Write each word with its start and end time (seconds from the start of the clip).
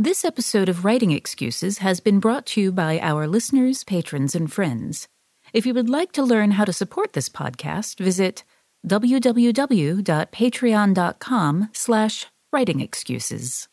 This 0.00 0.24
episode 0.24 0.68
of 0.68 0.84
Writing 0.84 1.10
Excuses 1.10 1.78
has 1.78 1.98
been 1.98 2.20
brought 2.20 2.46
to 2.46 2.60
you 2.60 2.70
by 2.70 3.00
our 3.00 3.26
listeners, 3.26 3.82
patrons, 3.82 4.36
and 4.36 4.52
friends. 4.52 5.08
If 5.52 5.66
you 5.66 5.74
would 5.74 5.90
like 5.90 6.12
to 6.12 6.22
learn 6.22 6.52
how 6.52 6.64
to 6.66 6.72
support 6.72 7.14
this 7.14 7.28
podcast, 7.28 7.98
visit 7.98 8.44
www.patreon.com 8.86 11.68
slash 11.72 12.26
writing 12.52 12.80
excuses. 12.80 13.66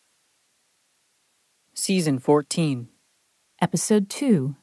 Season 1.75 2.17
14. 2.17 2.87
Episode 3.61 4.09
2. 4.09 4.55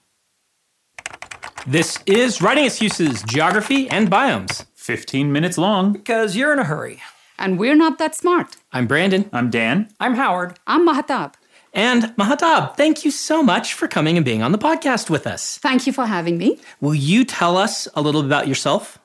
This 1.68 2.00
is 2.06 2.42
Writing 2.42 2.64
Excuses, 2.64 3.22
Geography, 3.22 3.88
and 3.88 4.10
Biomes. 4.10 4.66
15 4.74 5.30
minutes 5.30 5.56
long. 5.56 5.92
Because 5.92 6.34
you're 6.34 6.52
in 6.52 6.58
a 6.58 6.64
hurry. 6.64 7.00
And 7.38 7.56
we're 7.56 7.76
not 7.76 7.98
that 7.98 8.16
smart. 8.16 8.56
I'm 8.72 8.88
Brandon. 8.88 9.30
I'm 9.32 9.48
Dan. 9.48 9.94
I'm 10.00 10.14
Howard. 10.14 10.58
I'm 10.66 10.84
Mahtab. 10.84 11.34
And 11.74 12.04
Mahtab, 12.16 12.76
thank 12.76 13.04
you 13.04 13.10
so 13.10 13.42
much 13.42 13.72
for 13.72 13.88
coming 13.88 14.16
and 14.16 14.24
being 14.24 14.42
on 14.42 14.52
the 14.52 14.58
podcast 14.58 15.08
with 15.08 15.26
us. 15.26 15.58
Thank 15.58 15.86
you 15.86 15.92
for 15.92 16.04
having 16.04 16.36
me. 16.36 16.58
Will 16.80 16.94
you 16.94 17.24
tell 17.24 17.56
us 17.56 17.88
a 17.94 18.02
little 18.02 18.20
about 18.20 18.46
yourself? 18.46 18.98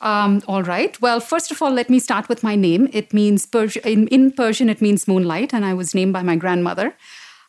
Um, 0.00 0.42
all 0.46 0.62
right. 0.62 1.00
Well, 1.00 1.20
first 1.20 1.50
of 1.50 1.60
all, 1.60 1.70
let 1.70 1.90
me 1.90 1.98
start 1.98 2.28
with 2.28 2.42
my 2.42 2.54
name. 2.54 2.88
It 2.92 3.12
means 3.12 3.46
Persian, 3.46 3.82
in, 3.82 4.08
in 4.08 4.30
Persian, 4.30 4.68
it 4.68 4.80
means 4.80 5.08
moonlight, 5.08 5.52
and 5.54 5.64
I 5.64 5.74
was 5.74 5.94
named 5.94 6.12
by 6.12 6.22
my 6.22 6.36
grandmother. 6.36 6.94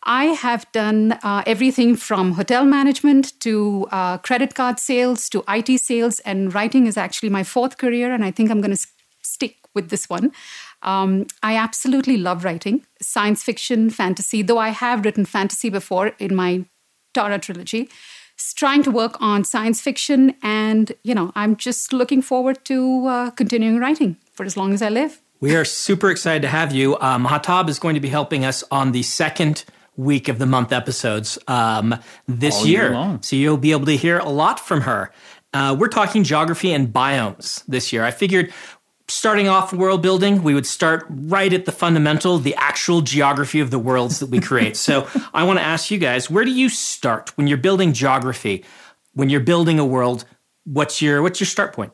I 0.04 0.26
have 0.26 0.70
done 0.72 1.14
uh, 1.24 1.44
everything 1.46 1.98
from 1.98 2.34
hotel 2.34 2.66
management 2.66 3.38
to 3.42 3.88
uh, 3.92 4.18
credit 4.20 4.56
card 4.56 4.80
sales 4.80 5.30
to 5.30 5.44
IT 5.50 5.80
sales, 5.80 6.20
and 6.22 6.54
writing 6.54 6.88
is 6.88 6.96
actually 6.98 7.30
my 7.30 7.44
fourth 7.44 7.78
career, 7.78 8.14
and 8.14 8.24
I 8.24 8.32
think 8.32 8.50
I'm 8.50 8.62
going 8.62 8.76
to 8.76 8.88
with 9.78 9.90
this 9.90 10.10
one. 10.10 10.32
Um, 10.82 11.28
I 11.42 11.56
absolutely 11.56 12.18
love 12.18 12.44
writing 12.44 12.86
science 13.02 13.44
fiction, 13.44 13.90
fantasy, 13.90 14.42
though 14.44 14.62
I 14.70 14.70
have 14.70 15.06
written 15.06 15.26
fantasy 15.26 15.70
before 15.70 16.08
in 16.20 16.36
my 16.36 16.66
Tara 17.14 17.40
trilogy. 17.40 17.90
Trying 18.56 18.84
to 18.84 18.92
work 18.92 19.16
on 19.20 19.44
science 19.44 19.82
fiction, 19.82 20.36
and 20.44 20.92
you 21.04 21.16
know, 21.16 21.32
I'm 21.34 21.56
just 21.56 21.92
looking 21.92 22.22
forward 22.22 22.58
to 22.66 23.08
uh, 23.08 23.30
continuing 23.32 23.80
writing 23.80 24.18
for 24.32 24.46
as 24.46 24.56
long 24.56 24.74
as 24.74 24.82
I 24.82 24.90
live. 24.90 25.20
We 25.40 25.56
are 25.56 25.66
super 25.66 26.10
excited 26.12 26.44
to 26.44 26.48
have 26.60 26.72
you. 26.72 26.98
Um, 27.00 27.26
Hatab 27.26 27.70
is 27.70 27.80
going 27.80 27.96
to 27.96 28.02
be 28.02 28.10
helping 28.10 28.46
us 28.46 28.64
on 28.70 28.92
the 28.92 29.04
second 29.04 29.66
week 29.96 30.28
of 30.30 30.38
the 30.38 30.46
month 30.46 30.72
episodes 30.72 31.40
um, 31.48 31.96
this 32.28 32.56
All 32.56 32.68
year. 32.68 32.84
year 32.84 32.92
long. 32.92 33.22
So 33.24 33.36
you'll 33.36 33.58
be 33.58 33.72
able 33.72 33.88
to 33.88 33.98
hear 33.98 34.20
a 34.20 34.30
lot 34.30 34.60
from 34.60 34.82
her. 34.82 35.12
Uh, 35.54 35.76
we're 35.80 35.88
talking 35.88 36.24
geography 36.24 36.72
and 36.74 36.94
biomes 36.94 37.64
this 37.68 37.92
year. 37.92 38.04
I 38.04 38.12
figured 38.12 38.54
starting 39.10 39.48
off 39.48 39.72
world 39.72 40.02
building, 40.02 40.44
we 40.44 40.54
would 40.54 40.66
start 40.66 41.06
right 41.10 41.52
at 41.54 41.66
the 41.66 41.72
fundamental, 41.72 42.40
the 42.40 42.56
actual 42.56 43.02
geography 43.02 43.60
of 43.60 43.72
the 43.72 43.80
worlds 43.80 44.20
that 44.20 44.30
we 44.30 44.40
create. 44.40 44.76
so 44.76 45.08
I 45.34 45.44
want 45.44 45.60
to 45.60 45.66
ask 45.66 45.90
you 45.92 45.98
guys, 45.98 46.30
where 46.30 46.44
do 46.44 46.52
you 46.52 46.70
start 46.70 47.36
when 47.38 47.48
you're 47.48 47.58
building 47.58 47.94
geography? 47.94 48.66
When 49.14 49.30
you're 49.30 49.40
building 49.40 49.80
a 49.80 49.86
world, 49.86 50.26
what's 50.66 51.02
your 51.02 51.22
what's 51.22 51.40
your 51.40 51.48
start 51.48 51.74
point? 51.74 51.92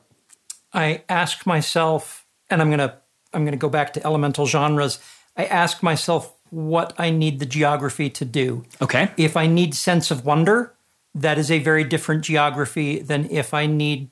I 0.73 1.04
ask 1.08 1.45
myself, 1.45 2.26
and 2.49 2.61
I'm 2.61 2.70
gonna 2.70 2.98
I'm 3.33 3.45
gonna 3.45 3.58
go 3.58 3.70
back 3.70 3.93
to 3.93 4.05
elemental 4.05 4.45
genres. 4.45 4.99
I 5.38 5.45
ask 5.45 5.82
myself 5.82 6.33
what 6.49 6.93
I 6.98 7.09
need 7.09 7.39
the 7.39 7.45
geography 7.45 8.09
to 8.11 8.26
do. 8.26 8.65
Okay. 8.82 9.11
If 9.17 9.38
I 9.38 9.48
need 9.48 9.73
sense 9.73 10.11
of 10.11 10.26
wonder, 10.26 10.73
that 11.15 11.38
is 11.38 11.49
a 11.49 11.59
very 11.59 11.83
different 11.83 12.23
geography 12.23 12.99
than 12.99 13.30
if 13.30 13.54
I 13.54 13.65
need 13.65 14.09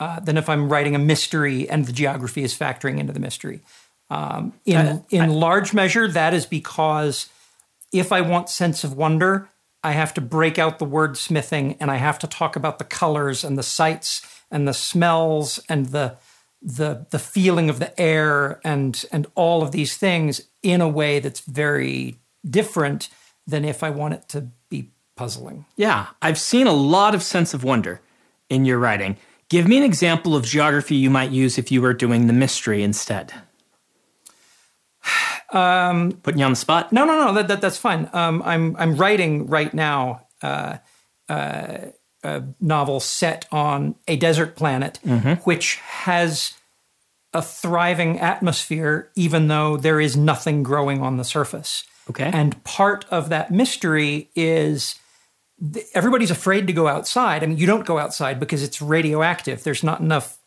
uh, 0.00 0.18
than 0.18 0.36
if 0.36 0.48
I'm 0.48 0.68
writing 0.68 0.94
a 0.94 0.98
mystery 0.98 1.68
and 1.68 1.86
the 1.86 1.92
geography 1.92 2.42
is 2.42 2.58
factoring 2.58 2.98
into 2.98 3.12
the 3.12 3.20
mystery. 3.20 3.60
Um, 4.08 4.54
in 4.64 4.76
Uh, 4.76 5.02
in 5.10 5.30
large 5.30 5.72
measure, 5.72 6.08
that 6.08 6.34
is 6.34 6.46
because 6.46 7.28
if 7.92 8.10
I 8.10 8.20
want 8.22 8.48
sense 8.48 8.82
of 8.82 8.96
wonder, 8.96 9.48
I 9.84 9.92
have 9.92 10.12
to 10.14 10.20
break 10.20 10.58
out 10.58 10.78
the 10.78 10.86
wordsmithing 10.86 11.76
and 11.80 11.90
I 11.90 11.96
have 11.96 12.18
to 12.20 12.26
talk 12.26 12.56
about 12.56 12.78
the 12.78 12.84
colors 12.84 13.44
and 13.44 13.56
the 13.56 13.62
sights 13.62 14.22
and 14.50 14.66
the 14.66 14.74
smells 14.74 15.60
and 15.68 15.86
the 15.86 16.16
the 16.62 17.06
the 17.10 17.18
feeling 17.18 17.70
of 17.70 17.78
the 17.78 17.98
air 17.98 18.60
and 18.64 19.04
and 19.12 19.26
all 19.34 19.62
of 19.62 19.70
these 19.70 19.96
things 19.96 20.42
in 20.62 20.80
a 20.80 20.88
way 20.88 21.18
that's 21.20 21.40
very 21.40 22.16
different 22.48 23.08
than 23.46 23.64
if 23.64 23.82
I 23.82 23.90
want 23.90 24.14
it 24.14 24.28
to 24.28 24.48
be 24.68 24.90
puzzling. 25.16 25.64
Yeah, 25.76 26.08
I've 26.20 26.38
seen 26.38 26.66
a 26.66 26.72
lot 26.72 27.14
of 27.14 27.22
sense 27.22 27.54
of 27.54 27.64
wonder 27.64 28.00
in 28.48 28.64
your 28.64 28.78
writing. 28.78 29.16
Give 29.50 29.68
me 29.68 29.76
an 29.76 29.82
example 29.82 30.34
of 30.34 30.44
geography 30.44 30.94
you 30.94 31.10
might 31.10 31.32
use 31.32 31.58
if 31.58 31.70
you 31.70 31.82
were 31.82 31.92
doing 31.92 32.26
the 32.26 32.32
mystery 32.32 32.82
instead. 32.82 33.34
Um, 35.52 36.12
Putting 36.22 36.38
you 36.38 36.44
on 36.44 36.52
the 36.52 36.56
spot. 36.56 36.92
No, 36.92 37.04
no, 37.04 37.26
no. 37.26 37.34
That, 37.34 37.48
that 37.48 37.60
that's 37.60 37.76
fine. 37.76 38.08
Um, 38.12 38.40
I'm 38.44 38.76
I'm 38.76 38.94
writing 38.94 39.48
right 39.48 39.74
now 39.74 40.28
uh, 40.42 40.76
uh, 41.28 41.78
a 42.22 42.44
novel 42.60 43.00
set 43.00 43.48
on 43.50 43.96
a 44.06 44.14
desert 44.14 44.54
planet, 44.54 45.00
which 45.42 45.74
has 45.78 46.52
a 47.34 47.42
thriving 47.42 48.20
atmosphere, 48.20 49.10
even 49.16 49.48
though 49.48 49.76
there 49.76 50.00
is 50.00 50.16
nothing 50.16 50.62
growing 50.62 51.02
on 51.02 51.16
the 51.16 51.24
surface. 51.24 51.82
Okay. 52.08 52.30
And 52.32 52.62
part 52.62 53.04
of 53.10 53.28
that 53.30 53.50
mystery 53.50 54.30
is 54.36 54.99
everybody's 55.94 56.30
afraid 56.30 56.66
to 56.66 56.72
go 56.72 56.88
outside. 56.88 57.42
I 57.42 57.46
mean, 57.46 57.58
you 57.58 57.66
don't 57.66 57.86
go 57.86 57.98
outside 57.98 58.40
because 58.40 58.62
it's 58.62 58.80
radioactive. 58.80 59.62
There's 59.62 59.82
not 59.82 60.00
enough. 60.00 60.38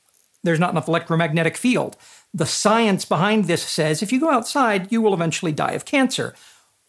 There's 0.44 0.60
not 0.60 0.72
enough 0.72 0.88
electromagnetic 0.88 1.56
field. 1.56 1.96
The 2.34 2.46
science 2.46 3.06
behind 3.06 3.46
this 3.46 3.64
says 3.64 4.02
if 4.02 4.12
you 4.12 4.20
go 4.20 4.32
outside, 4.32 4.92
you 4.92 5.02
will 5.02 5.14
eventually 5.14 5.52
die 5.52 5.72
of 5.72 5.86
cancer. 5.86 6.34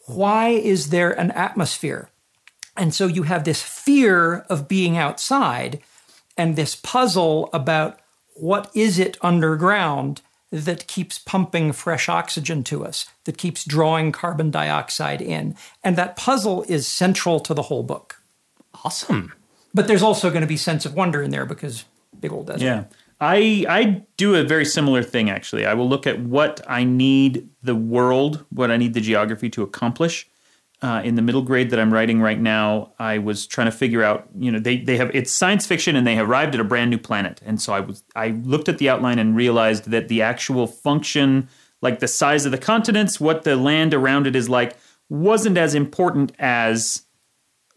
Why 0.06 0.48
is 0.48 0.90
there 0.90 1.12
an 1.12 1.30
atmosphere? 1.32 2.10
And 2.76 2.92
so 2.92 3.06
you 3.06 3.22
have 3.24 3.44
this 3.44 3.62
fear 3.62 4.38
of 4.48 4.66
being 4.66 4.96
outside 4.96 5.80
and 6.36 6.56
this 6.56 6.74
puzzle 6.74 7.48
about 7.52 8.00
what 8.34 8.70
is 8.74 8.98
it 8.98 9.16
underground 9.22 10.20
that 10.54 10.86
keeps 10.86 11.18
pumping 11.18 11.72
fresh 11.72 12.08
oxygen 12.08 12.62
to 12.64 12.84
us, 12.84 13.06
that 13.24 13.36
keeps 13.36 13.64
drawing 13.64 14.12
carbon 14.12 14.50
dioxide 14.52 15.20
in. 15.20 15.56
And 15.82 15.96
that 15.96 16.16
puzzle 16.16 16.64
is 16.68 16.86
central 16.86 17.40
to 17.40 17.54
the 17.54 17.62
whole 17.62 17.82
book. 17.82 18.22
Awesome. 18.84 19.32
But 19.74 19.88
there's 19.88 20.02
also 20.02 20.30
going 20.30 20.42
to 20.42 20.46
be 20.46 20.56
sense 20.56 20.86
of 20.86 20.94
wonder 20.94 21.22
in 21.22 21.30
there 21.30 21.44
because 21.44 21.84
big 22.20 22.32
old 22.32 22.46
desert. 22.46 22.64
Yeah. 22.64 22.84
I 23.20 23.66
I 23.68 24.02
do 24.16 24.34
a 24.36 24.44
very 24.44 24.64
similar 24.64 25.02
thing 25.02 25.28
actually. 25.28 25.66
I 25.66 25.74
will 25.74 25.88
look 25.88 26.06
at 26.06 26.20
what 26.20 26.60
I 26.68 26.84
need 26.84 27.48
the 27.62 27.74
world, 27.74 28.44
what 28.50 28.70
I 28.70 28.76
need 28.76 28.94
the 28.94 29.00
geography 29.00 29.50
to 29.50 29.62
accomplish. 29.62 30.28
Uh, 30.82 31.00
in 31.02 31.14
the 31.14 31.22
middle 31.22 31.40
grade 31.40 31.70
that 31.70 31.80
I'm 31.80 31.94
writing 31.94 32.20
right 32.20 32.38
now, 32.38 32.92
I 32.98 33.16
was 33.16 33.46
trying 33.46 33.68
to 33.70 33.76
figure 33.76 34.02
out, 34.02 34.28
you 34.36 34.50
know, 34.50 34.58
they, 34.58 34.76
they 34.76 34.98
have 34.98 35.10
it's 35.14 35.30
science 35.30 35.66
fiction 35.66 35.96
and 35.96 36.06
they 36.06 36.14
have 36.16 36.28
arrived 36.28 36.54
at 36.54 36.60
a 36.60 36.64
brand 36.64 36.90
new 36.90 36.98
planet. 36.98 37.40
And 37.44 37.60
so 37.60 37.72
I 37.72 37.80
was 37.80 38.04
I 38.14 38.28
looked 38.28 38.68
at 38.68 38.78
the 38.78 38.90
outline 38.90 39.18
and 39.18 39.34
realized 39.34 39.90
that 39.90 40.08
the 40.08 40.20
actual 40.20 40.66
function, 40.66 41.48
like 41.80 42.00
the 42.00 42.08
size 42.08 42.44
of 42.44 42.52
the 42.52 42.58
continents, 42.58 43.18
what 43.18 43.44
the 43.44 43.56
land 43.56 43.94
around 43.94 44.26
it 44.26 44.36
is 44.36 44.48
like, 44.48 44.76
wasn't 45.08 45.56
as 45.56 45.74
important 45.74 46.32
as 46.38 47.06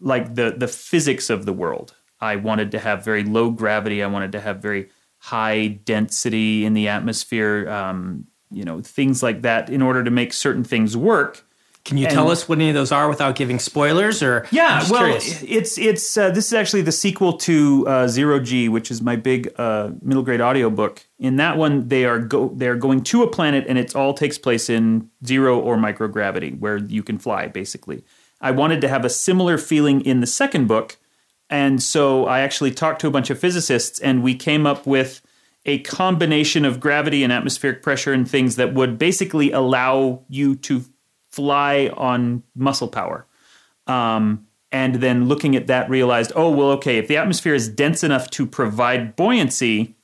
like 0.00 0.34
the 0.34 0.54
the 0.56 0.68
physics 0.68 1.30
of 1.30 1.46
the 1.46 1.52
world. 1.52 1.94
I 2.20 2.36
wanted 2.36 2.72
to 2.72 2.78
have 2.78 3.04
very 3.04 3.24
low 3.24 3.50
gravity. 3.50 4.02
I 4.02 4.06
wanted 4.08 4.32
to 4.32 4.40
have 4.40 4.60
very 4.60 4.90
high 5.18 5.68
density 5.68 6.64
in 6.64 6.74
the 6.74 6.88
atmosphere. 6.88 7.68
Um, 7.68 8.26
you 8.50 8.64
know, 8.64 8.80
things 8.80 9.22
like 9.22 9.42
that 9.42 9.70
in 9.70 9.82
order 9.82 10.02
to 10.02 10.10
make 10.10 10.32
certain 10.32 10.64
things 10.64 10.96
work. 10.96 11.44
Can 11.84 11.96
you 11.96 12.06
tell 12.06 12.30
us 12.30 12.48
what 12.48 12.58
any 12.58 12.68
of 12.68 12.74
those 12.74 12.92
are 12.92 13.08
without 13.08 13.34
giving 13.34 13.58
spoilers? 13.58 14.22
Or 14.22 14.46
Yeah, 14.50 14.84
well, 14.90 15.04
curious. 15.04 15.42
it's 15.42 15.78
it's 15.78 16.16
uh, 16.16 16.30
this 16.30 16.46
is 16.48 16.52
actually 16.52 16.82
the 16.82 16.92
sequel 16.92 17.38
to 17.38 17.86
uh, 17.88 18.08
Zero 18.08 18.40
G, 18.40 18.68
which 18.68 18.90
is 18.90 19.00
my 19.00 19.16
big 19.16 19.52
uh, 19.56 19.92
middle 20.02 20.22
grade 20.22 20.40
audiobook. 20.42 21.06
In 21.18 21.36
that 21.36 21.56
one, 21.56 21.88
they 21.88 22.04
are 22.04 22.18
go 22.18 22.52
they 22.54 22.68
are 22.68 22.76
going 22.76 23.02
to 23.04 23.22
a 23.22 23.30
planet, 23.30 23.64
and 23.68 23.78
it 23.78 23.96
all 23.96 24.12
takes 24.12 24.36
place 24.36 24.68
in 24.68 25.08
zero 25.24 25.58
or 25.58 25.76
microgravity, 25.76 26.58
where 26.58 26.76
you 26.76 27.02
can 27.02 27.18
fly. 27.18 27.48
Basically, 27.48 28.04
I 28.40 28.50
wanted 28.50 28.82
to 28.82 28.88
have 28.88 29.04
a 29.04 29.10
similar 29.10 29.56
feeling 29.56 30.02
in 30.02 30.20
the 30.20 30.26
second 30.26 30.68
book, 30.68 30.98
and 31.48 31.82
so 31.82 32.26
I 32.26 32.40
actually 32.40 32.72
talked 32.72 33.00
to 33.00 33.06
a 33.06 33.10
bunch 33.10 33.30
of 33.30 33.38
physicists, 33.38 33.98
and 33.98 34.22
we 34.22 34.34
came 34.34 34.66
up 34.66 34.86
with 34.86 35.22
a 35.64 35.78
combination 35.80 36.64
of 36.64 36.80
gravity 36.80 37.24
and 37.24 37.32
atmospheric 37.32 37.82
pressure 37.82 38.12
and 38.12 38.28
things 38.28 38.56
that 38.56 38.74
would 38.74 38.98
basically 38.98 39.52
allow 39.52 40.22
you 40.28 40.54
to 40.56 40.84
fly 41.38 41.88
on 41.96 42.42
muscle 42.56 42.88
power. 42.88 43.24
Um, 43.86 44.48
and 44.72 44.96
then 44.96 45.28
looking 45.28 45.54
at 45.54 45.68
that, 45.68 45.88
realized, 45.88 46.32
oh, 46.34 46.50
well, 46.50 46.70
okay, 46.72 46.98
if 46.98 47.06
the 47.06 47.16
atmosphere 47.16 47.54
is 47.54 47.68
dense 47.68 48.02
enough 48.02 48.28
to 48.30 48.44
provide 48.44 49.14
buoyancy, 49.14 49.94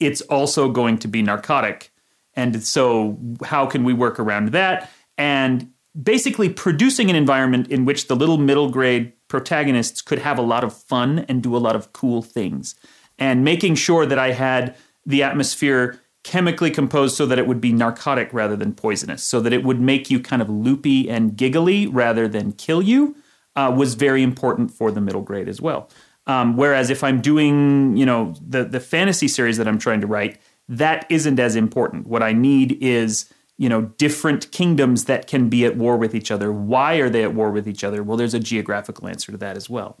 it's 0.00 0.22
also 0.22 0.70
going 0.70 0.96
to 1.00 1.06
be 1.06 1.20
narcotic. 1.20 1.92
And 2.34 2.64
so, 2.64 3.18
how 3.44 3.66
can 3.66 3.84
we 3.84 3.92
work 3.92 4.18
around 4.18 4.52
that? 4.52 4.90
And 5.18 5.70
basically, 6.00 6.48
producing 6.48 7.10
an 7.10 7.14
environment 7.14 7.68
in 7.68 7.84
which 7.84 8.08
the 8.08 8.16
little 8.16 8.38
middle 8.38 8.70
grade 8.70 9.12
protagonists 9.28 10.00
could 10.00 10.20
have 10.20 10.38
a 10.38 10.42
lot 10.42 10.64
of 10.64 10.74
fun 10.74 11.26
and 11.28 11.42
do 11.42 11.54
a 11.54 11.58
lot 11.58 11.76
of 11.76 11.92
cool 11.92 12.22
things. 12.22 12.74
And 13.18 13.44
making 13.44 13.74
sure 13.74 14.06
that 14.06 14.18
I 14.18 14.32
had 14.32 14.74
the 15.04 15.22
atmosphere 15.22 16.00
chemically 16.24 16.70
composed 16.70 17.16
so 17.16 17.26
that 17.26 17.38
it 17.38 17.46
would 17.46 17.60
be 17.60 17.72
narcotic 17.72 18.28
rather 18.32 18.56
than 18.56 18.74
poisonous, 18.74 19.22
so 19.22 19.40
that 19.40 19.52
it 19.52 19.62
would 19.62 19.78
make 19.78 20.10
you 20.10 20.18
kind 20.18 20.42
of 20.42 20.48
loopy 20.48 21.08
and 21.08 21.36
giggly 21.36 21.86
rather 21.86 22.26
than 22.26 22.52
kill 22.52 22.82
you, 22.82 23.14
uh, 23.54 23.72
was 23.76 23.94
very 23.94 24.22
important 24.22 24.72
for 24.72 24.90
the 24.90 25.00
middle 25.00 25.22
grade 25.22 25.48
as 25.48 25.60
well. 25.60 25.88
Um, 26.26 26.56
whereas 26.56 26.90
if 26.90 27.04
I'm 27.04 27.20
doing, 27.20 27.96
you 27.96 28.06
know, 28.06 28.34
the 28.40 28.64
the 28.64 28.80
fantasy 28.80 29.28
series 29.28 29.58
that 29.58 29.68
I'm 29.68 29.78
trying 29.78 30.00
to 30.00 30.06
write, 30.06 30.40
that 30.68 31.06
isn't 31.10 31.38
as 31.38 31.54
important. 31.54 32.06
What 32.06 32.22
I 32.22 32.32
need 32.32 32.78
is, 32.80 33.30
you 33.58 33.68
know, 33.68 33.82
different 33.82 34.50
kingdoms 34.50 35.04
that 35.04 35.26
can 35.26 35.50
be 35.50 35.66
at 35.66 35.76
war 35.76 35.98
with 35.98 36.14
each 36.14 36.30
other. 36.30 36.50
Why 36.50 36.94
are 36.94 37.10
they 37.10 37.22
at 37.22 37.34
war 37.34 37.50
with 37.50 37.68
each 37.68 37.84
other? 37.84 38.02
Well, 38.02 38.16
there's 38.16 38.34
a 38.34 38.40
geographical 38.40 39.06
answer 39.06 39.30
to 39.32 39.38
that 39.38 39.56
as 39.56 39.68
well. 39.68 39.98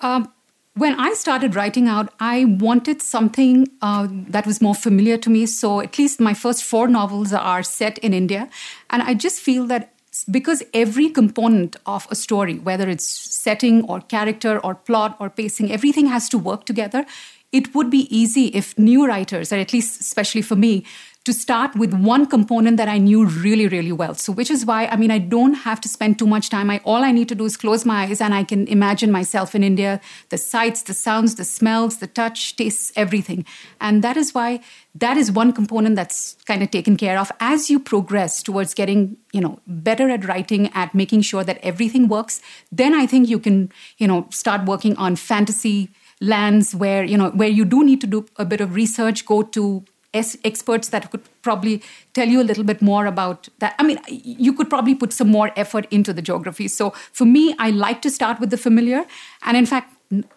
Um, 0.00 0.32
when 0.78 0.94
I 0.94 1.12
started 1.14 1.56
writing 1.56 1.88
out, 1.88 2.12
I 2.20 2.44
wanted 2.44 3.02
something 3.02 3.68
uh, 3.82 4.06
that 4.10 4.46
was 4.46 4.60
more 4.60 4.74
familiar 4.74 5.18
to 5.18 5.30
me. 5.30 5.46
So 5.46 5.80
at 5.80 5.98
least 5.98 6.20
my 6.20 6.34
first 6.34 6.62
four 6.62 6.86
novels 6.86 7.32
are 7.32 7.62
set 7.62 7.98
in 7.98 8.14
India. 8.14 8.48
And 8.90 9.02
I 9.02 9.14
just 9.14 9.40
feel 9.40 9.66
that 9.66 9.92
because 10.30 10.62
every 10.72 11.08
component 11.10 11.76
of 11.86 12.06
a 12.10 12.14
story, 12.14 12.58
whether 12.58 12.88
it's 12.88 13.06
setting 13.06 13.84
or 13.84 14.00
character 14.00 14.58
or 14.60 14.74
plot 14.74 15.16
or 15.18 15.30
pacing, 15.30 15.72
everything 15.72 16.06
has 16.06 16.28
to 16.30 16.38
work 16.38 16.64
together. 16.64 17.04
It 17.50 17.74
would 17.74 17.90
be 17.90 18.14
easy 18.14 18.46
if 18.48 18.78
new 18.78 19.06
writers, 19.06 19.52
or 19.52 19.56
at 19.56 19.72
least 19.72 20.00
especially 20.00 20.42
for 20.42 20.56
me, 20.56 20.84
to 21.28 21.34
start 21.34 21.76
with 21.76 21.92
one 21.92 22.24
component 22.24 22.78
that 22.78 22.88
I 22.88 22.96
knew 22.96 23.26
really, 23.26 23.68
really 23.68 23.92
well. 23.92 24.14
So, 24.14 24.32
which 24.32 24.50
is 24.50 24.64
why, 24.64 24.86
I 24.86 24.96
mean, 24.96 25.10
I 25.10 25.18
don't 25.18 25.52
have 25.52 25.78
to 25.82 25.88
spend 25.88 26.18
too 26.18 26.26
much 26.26 26.48
time. 26.48 26.70
I, 26.70 26.80
all 26.86 27.04
I 27.04 27.12
need 27.12 27.28
to 27.28 27.34
do 27.34 27.44
is 27.44 27.54
close 27.58 27.84
my 27.84 28.04
eyes 28.04 28.22
and 28.22 28.32
I 28.32 28.44
can 28.44 28.66
imagine 28.66 29.12
myself 29.12 29.54
in 29.54 29.62
India 29.62 30.00
the 30.30 30.38
sights, 30.38 30.84
the 30.84 30.94
sounds, 30.94 31.34
the 31.34 31.44
smells, 31.44 31.98
the 31.98 32.06
touch, 32.06 32.56
tastes, 32.56 32.92
everything. 32.96 33.44
And 33.78 34.02
that 34.02 34.16
is 34.16 34.32
why 34.32 34.60
that 34.94 35.18
is 35.18 35.30
one 35.30 35.52
component 35.52 35.96
that's 35.96 36.38
kind 36.46 36.62
of 36.62 36.70
taken 36.70 36.96
care 36.96 37.18
of 37.18 37.30
as 37.40 37.68
you 37.68 37.78
progress 37.78 38.42
towards 38.42 38.72
getting, 38.72 39.18
you 39.34 39.42
know, 39.42 39.60
better 39.66 40.08
at 40.08 40.24
writing, 40.24 40.72
at 40.72 40.94
making 40.94 41.20
sure 41.20 41.44
that 41.44 41.58
everything 41.62 42.08
works. 42.08 42.40
Then 42.72 42.94
I 42.94 43.04
think 43.04 43.28
you 43.28 43.38
can, 43.38 43.70
you 43.98 44.08
know, 44.08 44.26
start 44.30 44.64
working 44.64 44.96
on 44.96 45.14
fantasy 45.16 45.90
lands 46.22 46.74
where, 46.74 47.04
you 47.04 47.18
know, 47.18 47.28
where 47.32 47.48
you 47.50 47.66
do 47.66 47.84
need 47.84 48.00
to 48.00 48.06
do 48.06 48.24
a 48.36 48.46
bit 48.46 48.62
of 48.62 48.74
research, 48.74 49.26
go 49.26 49.42
to 49.42 49.84
experts 50.14 50.88
that 50.88 51.10
could 51.10 51.22
probably 51.42 51.82
tell 52.14 52.28
you 52.28 52.40
a 52.40 52.46
little 52.50 52.64
bit 52.64 52.80
more 52.80 53.06
about 53.06 53.48
that. 53.58 53.74
I 53.78 53.82
mean, 53.82 53.98
you 54.08 54.52
could 54.52 54.70
probably 54.70 54.94
put 54.94 55.12
some 55.12 55.28
more 55.28 55.52
effort 55.56 55.86
into 55.90 56.12
the 56.12 56.22
geography. 56.22 56.68
So 56.68 56.90
for 57.12 57.24
me, 57.24 57.54
I 57.58 57.70
like 57.70 58.02
to 58.02 58.10
start 58.10 58.40
with 58.40 58.50
the 58.50 58.56
familiar. 58.56 59.04
And 59.42 59.56
in 59.56 59.66
fact, 59.66 59.94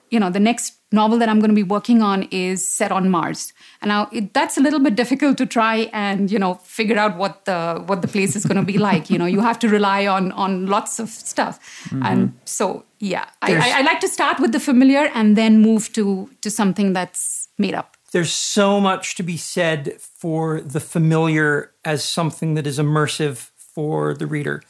you 0.10 0.20
know, 0.20 0.30
the 0.30 0.40
next 0.40 0.76
novel 0.92 1.18
that 1.20 1.30
I'm 1.30 1.40
going 1.40 1.50
to 1.50 1.56
be 1.56 1.64
working 1.64 2.02
on 2.02 2.24
is 2.32 2.68
set 2.68 2.92
on 2.92 3.10
Mars. 3.10 3.54
And 3.82 3.88
now 3.88 4.10
it, 4.12 4.34
that's 4.34 4.58
a 4.58 4.62
little 4.62 4.82
bit 4.82 4.96
difficult 4.96 5.38
to 5.38 5.46
try 5.46 5.90
and 5.94 6.30
you 6.30 6.38
know 6.38 6.56
figure 6.56 6.98
out 6.98 7.16
what 7.16 7.46
the 7.46 7.82
what 7.86 8.02
the 8.02 8.10
place 8.10 8.36
is 8.36 8.46
going 8.46 8.58
to 8.58 8.64
be 8.64 8.78
like. 8.90 9.10
You 9.10 9.18
know, 9.18 9.26
you 9.26 9.40
have 9.40 9.58
to 9.60 9.70
rely 9.70 10.06
on 10.08 10.34
on 10.34 10.68
lots 10.68 11.00
of 11.00 11.10
stuff. 11.10 11.60
Mm-hmm. 11.86 12.04
And 12.04 12.34
so 12.44 12.84
yeah, 13.00 13.30
I, 13.42 13.56
I, 13.56 13.80
I 13.80 13.82
like 13.82 14.02
to 14.02 14.10
start 14.10 14.42
with 14.42 14.52
the 14.52 14.60
familiar 14.60 15.10
and 15.14 15.38
then 15.38 15.62
move 15.62 15.94
to 15.94 16.30
to 16.42 16.50
something 16.50 16.92
that's 16.92 17.48
made 17.58 17.74
up 17.74 17.96
there's 18.12 18.34
so 18.34 18.80
much 18.80 19.16
to 19.16 19.24
be 19.24 19.38
said 19.38 20.00
for 20.02 20.62
the 20.62 20.80
familiar 20.80 21.72
as 21.86 22.04
something 22.04 22.56
that 22.56 22.68
is 22.68 22.78
immersive 22.78 23.50
for 23.56 24.14
the 24.14 24.28
reader. 24.28 24.62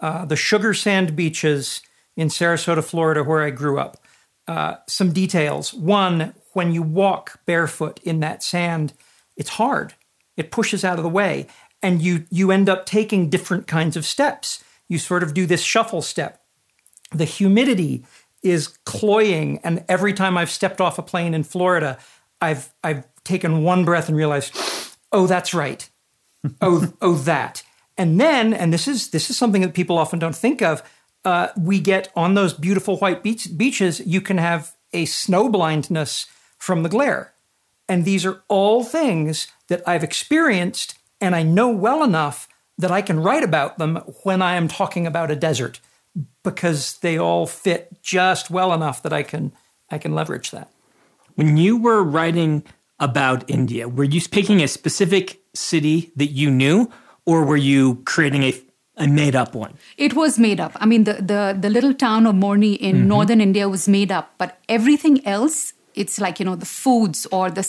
Uh, 0.00 0.24
the 0.24 0.36
sugar 0.36 0.74
sand 0.74 1.14
beaches 1.14 1.82
in 2.16 2.28
Sarasota, 2.28 2.82
Florida, 2.82 3.22
where 3.22 3.42
I 3.42 3.50
grew 3.50 3.78
up. 3.78 3.98
Uh, 4.48 4.76
some 4.86 5.12
details. 5.12 5.74
One, 5.74 6.34
when 6.52 6.72
you 6.72 6.82
walk 6.82 7.40
barefoot 7.46 8.00
in 8.02 8.20
that 8.20 8.42
sand, 8.42 8.92
it's 9.36 9.50
hard. 9.50 9.94
It 10.36 10.50
pushes 10.50 10.84
out 10.84 10.98
of 10.98 11.02
the 11.02 11.10
way, 11.10 11.46
and 11.82 12.00
you 12.00 12.26
you 12.30 12.50
end 12.50 12.68
up 12.68 12.86
taking 12.86 13.28
different 13.28 13.66
kinds 13.66 13.96
of 13.96 14.06
steps. 14.06 14.62
You 14.88 14.98
sort 14.98 15.22
of 15.22 15.34
do 15.34 15.46
this 15.46 15.62
shuffle 15.62 16.02
step. 16.02 16.42
The 17.10 17.24
humidity 17.24 18.04
is 18.42 18.68
cloying, 18.84 19.58
and 19.64 19.84
every 19.88 20.12
time 20.12 20.38
I've 20.38 20.50
stepped 20.50 20.80
off 20.80 20.98
a 20.98 21.02
plane 21.02 21.34
in 21.34 21.42
Florida, 21.42 21.98
I've 22.40 22.72
I've 22.82 23.04
taken 23.24 23.62
one 23.62 23.84
breath 23.84 24.08
and 24.08 24.16
realized, 24.16 24.56
oh, 25.12 25.26
that's 25.26 25.52
right. 25.52 25.88
oh, 26.60 26.92
oh, 27.02 27.14
that. 27.14 27.62
And 27.98 28.20
then, 28.20 28.52
and 28.52 28.72
this 28.72 28.86
is 28.86 29.10
this 29.10 29.30
is 29.30 29.36
something 29.36 29.62
that 29.62 29.74
people 29.74 29.98
often 29.98 30.18
don't 30.18 30.36
think 30.36 30.62
of. 30.62 30.82
Uh, 31.24 31.48
we 31.58 31.80
get 31.80 32.10
on 32.14 32.34
those 32.34 32.54
beautiful 32.54 32.98
white 32.98 33.22
beach, 33.22 33.48
beaches. 33.56 34.00
You 34.00 34.20
can 34.20 34.38
have 34.38 34.74
a 34.92 35.06
snow 35.06 35.48
blindness 35.48 36.26
from 36.58 36.82
the 36.82 36.88
glare, 36.88 37.32
and 37.88 38.04
these 38.04 38.24
are 38.24 38.42
all 38.48 38.84
things 38.84 39.48
that 39.68 39.86
I've 39.88 40.04
experienced, 40.04 40.96
and 41.20 41.34
I 41.34 41.42
know 41.42 41.70
well 41.70 42.04
enough 42.04 42.48
that 42.78 42.90
I 42.90 43.02
can 43.02 43.20
write 43.20 43.42
about 43.42 43.78
them 43.78 43.96
when 44.22 44.42
I 44.42 44.56
am 44.56 44.68
talking 44.68 45.06
about 45.06 45.30
a 45.30 45.36
desert, 45.36 45.80
because 46.44 46.98
they 46.98 47.18
all 47.18 47.46
fit 47.46 48.02
just 48.02 48.50
well 48.50 48.72
enough 48.72 49.02
that 49.02 49.12
I 49.12 49.22
can 49.22 49.52
I 49.90 49.98
can 49.98 50.14
leverage 50.14 50.50
that. 50.50 50.70
When 51.36 51.56
you 51.56 51.76
were 51.76 52.02
writing 52.02 52.64
about 52.98 53.48
India, 53.48 53.88
were 53.88 54.04
you 54.04 54.20
picking 54.28 54.62
a 54.62 54.68
specific 54.68 55.40
city 55.54 56.12
that 56.16 56.32
you 56.32 56.50
knew, 56.50 56.90
or 57.24 57.44
were 57.44 57.56
you 57.56 58.02
creating 58.04 58.42
a 58.42 58.54
a 58.98 59.06
made 59.06 59.36
up 59.36 59.54
one? 59.54 59.74
It 59.98 60.14
was 60.14 60.38
made 60.38 60.58
up. 60.58 60.72
I 60.76 60.86
mean, 60.86 61.04
the 61.04 61.14
the, 61.14 61.56
the 61.60 61.68
little 61.68 61.92
town 61.92 62.26
of 62.26 62.34
Morni 62.34 62.76
in 62.78 62.96
mm-hmm. 62.96 63.08
northern 63.08 63.40
India 63.42 63.68
was 63.68 63.86
made 63.86 64.10
up, 64.10 64.32
but 64.38 64.58
everything 64.68 65.24
else, 65.26 65.74
it's 65.94 66.18
like 66.18 66.40
you 66.40 66.46
know 66.46 66.56
the 66.56 66.66
foods 66.66 67.26
or 67.30 67.50
the 67.50 67.62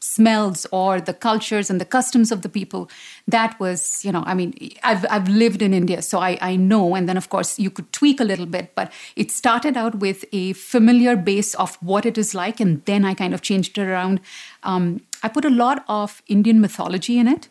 smells 0.00 0.66
or 0.72 1.00
the 1.00 1.12
cultures 1.12 1.68
and 1.68 1.78
the 1.80 1.84
customs 1.84 2.32
of 2.32 2.40
the 2.40 2.48
people 2.48 2.88
that 3.28 3.58
was 3.60 4.02
you 4.02 4.10
know 4.10 4.22
i 4.26 4.32
mean 4.32 4.54
i've, 4.82 5.04
I've 5.10 5.28
lived 5.28 5.60
in 5.60 5.74
india 5.74 6.00
so 6.00 6.18
I, 6.18 6.38
I 6.40 6.56
know. 6.56 6.94
And 6.94 7.08
then 7.08 7.16
of 7.16 7.28
course 7.28 7.58
you 7.58 7.70
could 7.70 7.92
tweak 7.92 8.20
a 8.20 8.24
little 8.24 8.46
bit 8.46 8.74
but 8.74 8.90
it 9.14 9.30
started 9.30 9.76
out 9.76 9.96
with 9.96 10.24
a 10.32 10.54
familiar 10.54 11.16
base 11.16 11.54
of 11.54 11.76
what 11.82 12.06
it 12.06 12.16
is 12.16 12.34
like 12.34 12.60
and 12.60 12.82
then 12.86 13.04
i 13.04 13.12
kind 13.14 13.34
of 13.34 13.42
changed 13.42 13.76
it 13.76 13.86
around. 13.86 14.20
Um, 14.62 15.02
i 15.22 15.28
put 15.28 15.44
a 15.44 15.50
lot 15.50 15.84
of 15.86 16.22
indian 16.26 16.60
mythology 16.60 17.18
in 17.18 17.28
it 17.28 17.48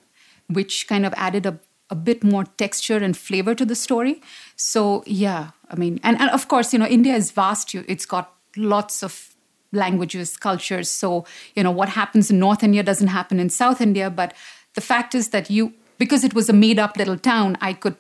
which 0.48 0.88
kind 0.88 1.06
of 1.06 1.14
added 1.16 1.46
a, 1.46 1.60
a 1.92 1.96
bit 1.96 2.24
more 2.24 2.44
texture 2.44 2.98
and 2.98 3.16
flavor 3.16 3.54
to 3.54 3.66
the 3.66 3.76
story. 3.76 4.22
So 4.56 5.04
yeah 5.06 5.52
i 5.70 5.76
mean 5.76 6.00
and, 6.04 6.20
and 6.20 6.32
of 6.32 6.48
course 6.48 6.74
you 6.74 6.80
know 6.80 6.88
india 6.88 7.14
is 7.14 7.32
vast. 7.32 7.76
You 7.76 7.86
it's 7.88 8.08
got 8.08 8.34
lots 8.58 9.04
of 9.04 9.29
languages, 9.72 10.38
cultures. 10.38 10.90
So, 10.90 11.26
you 11.56 11.64
know, 11.64 11.72
what 11.72 11.90
happens 11.90 12.32
in 12.32 12.40
North 12.40 12.64
India 12.64 12.84
doesn't 12.84 13.08
happen 13.08 13.40
in 13.40 13.50
South 13.50 13.82
India. 13.82 14.10
But 14.10 14.34
the 14.76 14.82
fact 14.82 15.16
is 15.16 15.30
that 15.30 15.50
you, 15.50 15.74
because 15.98 16.24
it 16.24 16.34
was 16.34 16.50
a 16.50 16.54
made 16.54 16.80
up 16.80 16.98
little 16.98 17.18
town, 17.18 17.58
I 17.62 17.74
could 17.74 17.96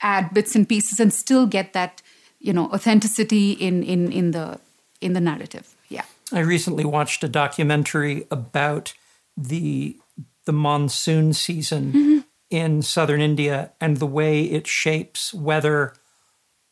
add 0.00 0.34
bits 0.34 0.54
and 0.54 0.68
pieces 0.68 1.00
and 1.00 1.12
still 1.12 1.46
get 1.46 1.72
that, 1.72 2.02
you 2.38 2.52
know, 2.52 2.66
authenticity 2.66 3.52
in 3.52 3.82
in 3.82 4.12
in 4.12 4.30
the 4.32 4.60
in 5.00 5.12
the 5.12 5.20
narrative. 5.20 5.74
Yeah. 5.88 6.04
I 6.32 6.40
recently 6.40 6.84
watched 6.84 7.24
a 7.24 7.28
documentary 7.28 8.26
about 8.30 8.92
the 9.36 9.96
the 10.44 10.52
monsoon 10.52 11.32
season 11.32 11.92
mm-hmm. 11.92 12.18
in 12.50 12.82
southern 12.82 13.20
India 13.20 13.72
and 13.80 13.96
the 13.96 14.06
way 14.06 14.42
it 14.44 14.66
shapes 14.66 15.34
weather 15.34 15.94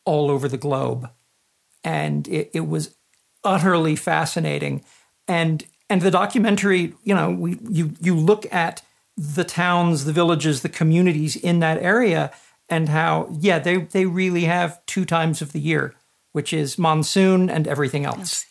all 0.05 0.31
over 0.31 0.49
the 0.49 0.57
globe. 0.57 1.11
And 1.83 2.27
it, 2.29 2.51
it 2.55 2.67
was 2.67 2.95
utterly 3.45 3.97
fascinating. 3.97 4.85
And 5.29 5.65
and 5.91 6.03
the 6.03 6.11
documentary, 6.11 6.95
you 7.03 7.15
know, 7.15 7.31
we 7.31 7.59
you 7.69 7.93
you 8.01 8.15
look 8.15 8.53
at 8.53 8.83
the 9.17 9.45
towns, 9.45 10.05
the 10.05 10.13
villages, 10.13 10.63
the 10.63 10.69
communities 10.69 11.37
in 11.37 11.61
that 11.61 11.83
area, 11.83 12.33
and 12.69 12.89
how 12.89 13.29
yeah 13.39 13.59
they 13.59 13.79
they 13.79 14.07
really 14.07 14.45
have 14.45 14.85
two 14.87 15.05
times 15.05 15.43
of 15.43 15.53
the 15.53 15.61
year, 15.61 15.95
which 16.33 16.53
is 16.53 16.79
monsoon 16.79 17.51
and 17.51 17.69
everything 17.69 18.05
else. 18.05 18.47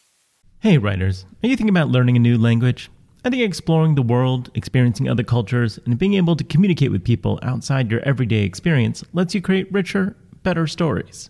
Hey 0.59 0.77
writers, 0.77 1.25
are 1.43 1.47
you 1.47 1.57
thinking 1.57 1.75
about 1.75 1.89
learning 1.89 2.15
a 2.15 2.19
new 2.19 2.38
language? 2.38 2.89
I 3.25 3.29
think 3.29 3.41
exploring 3.41 3.95
the 3.95 4.01
world, 4.01 4.51
experiencing 4.53 5.07
other 5.07 5.23
cultures, 5.23 5.79
and 5.85 5.97
being 5.97 6.15
able 6.15 6.35
to 6.35 6.43
communicate 6.43 6.91
with 6.91 7.05
people 7.05 7.39
outside 7.41 7.89
your 7.89 8.01
everyday 8.01 8.43
experience 8.43 9.03
lets 9.13 9.33
you 9.33 9.41
create 9.41 9.71
richer, 9.71 10.17
better 10.43 10.67
stories. 10.67 11.29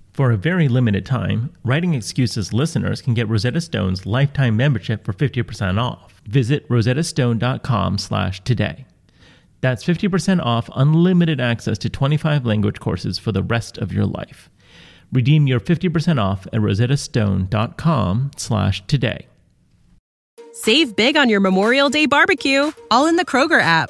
For 0.13 0.31
a 0.31 0.37
very 0.37 0.67
limited 0.67 1.05
time, 1.05 1.53
Writing 1.63 1.93
Excuses 1.93 2.51
listeners 2.51 3.01
can 3.01 3.13
get 3.13 3.29
Rosetta 3.29 3.61
Stone's 3.61 4.05
lifetime 4.05 4.57
membership 4.57 5.05
for 5.05 5.13
50% 5.13 5.81
off. 5.81 6.21
Visit 6.25 6.67
rosettastone.com 6.67 7.97
slash 7.97 8.43
today. 8.43 8.85
That's 9.61 9.85
50% 9.85 10.43
off 10.43 10.69
unlimited 10.75 11.39
access 11.39 11.77
to 11.79 11.89
25 11.89 12.45
language 12.45 12.79
courses 12.79 13.19
for 13.19 13.31
the 13.31 13.43
rest 13.43 13.77
of 13.77 13.93
your 13.93 14.05
life. 14.05 14.49
Redeem 15.13 15.47
your 15.47 15.59
50% 15.59 16.21
off 16.21 16.45
at 16.47 16.53
rosettastone.com 16.53 18.31
slash 18.35 18.85
today. 18.87 19.27
Save 20.53 20.95
big 20.95 21.15
on 21.15 21.29
your 21.29 21.39
Memorial 21.39 21.89
Day 21.89 22.05
barbecue, 22.05 22.71
all 22.89 23.07
in 23.07 23.15
the 23.15 23.25
Kroger 23.25 23.61
app. 23.61 23.89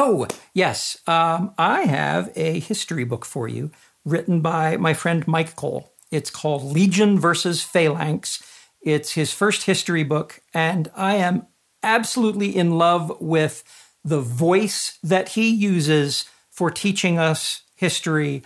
Oh, 0.00 0.28
yes. 0.54 0.96
Um, 1.08 1.52
I 1.58 1.80
have 1.80 2.30
a 2.36 2.60
history 2.60 3.02
book 3.02 3.24
for 3.24 3.48
you 3.48 3.72
written 4.04 4.40
by 4.40 4.76
my 4.76 4.94
friend 4.94 5.26
Myke 5.26 5.56
Cole. 5.56 5.92
It's 6.12 6.30
called 6.30 6.62
Legion 6.62 7.18
versus 7.18 7.64
Phalanx. 7.64 8.40
It's 8.80 9.14
his 9.14 9.32
first 9.32 9.64
history 9.64 10.04
book, 10.04 10.40
and 10.54 10.88
I 10.94 11.16
am 11.16 11.48
absolutely 11.82 12.54
in 12.54 12.78
love 12.78 13.20
with 13.20 13.64
the 14.04 14.20
voice 14.20 15.00
that 15.02 15.30
he 15.30 15.50
uses 15.50 16.26
for 16.48 16.70
teaching 16.70 17.18
us 17.18 17.62
history, 17.74 18.44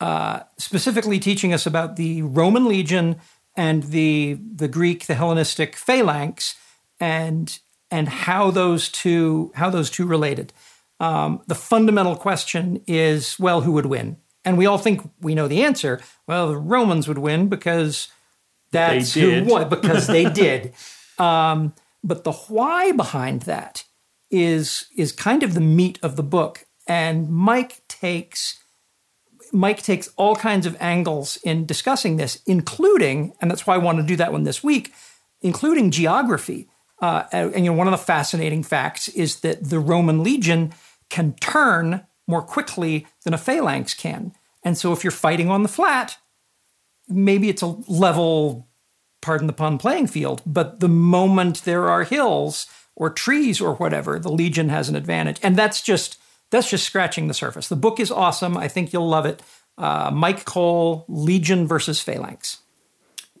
uh, 0.00 0.40
specifically 0.56 1.20
teaching 1.20 1.54
us 1.54 1.64
about 1.64 1.94
the 1.94 2.22
Roman 2.22 2.64
legion 2.64 3.20
and 3.54 3.84
the 3.84 4.36
the 4.52 4.66
Greek, 4.66 5.06
the 5.06 5.14
Hellenistic 5.14 5.76
phalanx, 5.76 6.56
and 6.98 7.60
and 7.88 8.08
how 8.08 8.50
those 8.50 8.88
two 8.88 9.52
how 9.54 9.70
those 9.70 9.90
two 9.90 10.04
related. 10.04 10.52
Um, 11.00 11.42
the 11.46 11.54
fundamental 11.54 12.16
question 12.16 12.82
is, 12.86 13.36
well, 13.38 13.60
who 13.60 13.72
would 13.72 13.86
win? 13.86 14.16
And 14.44 14.58
we 14.58 14.66
all 14.66 14.78
think 14.78 15.08
we 15.20 15.34
know 15.34 15.48
the 15.48 15.62
answer. 15.62 16.00
Well, 16.26 16.48
the 16.48 16.56
Romans 16.56 17.06
would 17.06 17.18
win 17.18 17.48
because 17.48 18.08
that's 18.72 19.14
who 19.14 19.44
won, 19.44 19.68
because 19.68 20.06
they 20.06 20.24
did. 20.30 20.74
Um, 21.18 21.74
but 22.02 22.24
the 22.24 22.32
why 22.32 22.92
behind 22.92 23.42
that 23.42 23.84
is 24.30 24.86
is 24.96 25.12
kind 25.12 25.42
of 25.42 25.54
the 25.54 25.60
meat 25.60 25.98
of 26.02 26.16
the 26.16 26.22
book. 26.22 26.64
And 26.86 27.28
Myke 27.28 27.80
takes 27.88 28.62
Myke 29.52 29.82
takes 29.82 30.08
all 30.16 30.36
kinds 30.36 30.66
of 30.66 30.76
angles 30.80 31.38
in 31.44 31.66
discussing 31.66 32.16
this, 32.16 32.42
including, 32.46 33.34
and 33.40 33.50
that's 33.50 33.66
why 33.66 33.74
I 33.74 33.78
want 33.78 33.98
to 33.98 34.04
do 34.04 34.16
that 34.16 34.32
one 34.32 34.44
this 34.44 34.62
week, 34.62 34.92
including 35.40 35.90
geography. 35.90 36.68
Uh, 37.00 37.24
and, 37.32 37.54
and 37.54 37.64
you 37.64 37.70
know, 37.70 37.76
one 37.76 37.86
of 37.86 37.92
the 37.92 37.98
fascinating 37.98 38.62
facts 38.62 39.08
is 39.08 39.40
that 39.40 39.68
the 39.68 39.78
Roman 39.78 40.22
legion 40.22 40.72
can 41.10 41.34
turn 41.34 42.06
more 42.26 42.42
quickly 42.42 43.06
than 43.24 43.34
a 43.34 43.38
phalanx 43.38 43.94
can. 43.94 44.32
And 44.62 44.76
so 44.76 44.92
if 44.92 45.02
you're 45.02 45.10
fighting 45.10 45.50
on 45.50 45.62
the 45.62 45.68
flat, 45.68 46.18
maybe 47.08 47.48
it's 47.48 47.62
a 47.62 47.76
level, 47.88 48.68
pardon 49.22 49.46
the 49.46 49.52
pun, 49.52 49.78
playing 49.78 50.08
field. 50.08 50.42
But 50.44 50.80
the 50.80 50.88
moment 50.88 51.64
there 51.64 51.88
are 51.88 52.04
hills 52.04 52.66
or 52.94 53.10
trees 53.10 53.60
or 53.60 53.74
whatever, 53.76 54.18
the 54.18 54.32
legion 54.32 54.68
has 54.68 54.88
an 54.88 54.96
advantage. 54.96 55.38
And 55.42 55.56
that's 55.56 55.80
just 55.80 56.18
that's 56.50 56.70
just 56.70 56.84
scratching 56.84 57.28
the 57.28 57.34
surface. 57.34 57.68
The 57.68 57.76
book 57.76 58.00
is 58.00 58.10
awesome. 58.10 58.56
I 58.56 58.68
think 58.68 58.92
you'll 58.92 59.08
love 59.08 59.26
it. 59.26 59.42
Uh, 59.76 60.10
Myke 60.10 60.44
Cole, 60.44 61.04
Legion 61.08 61.66
versus 61.66 62.00
Phalanx. 62.00 62.58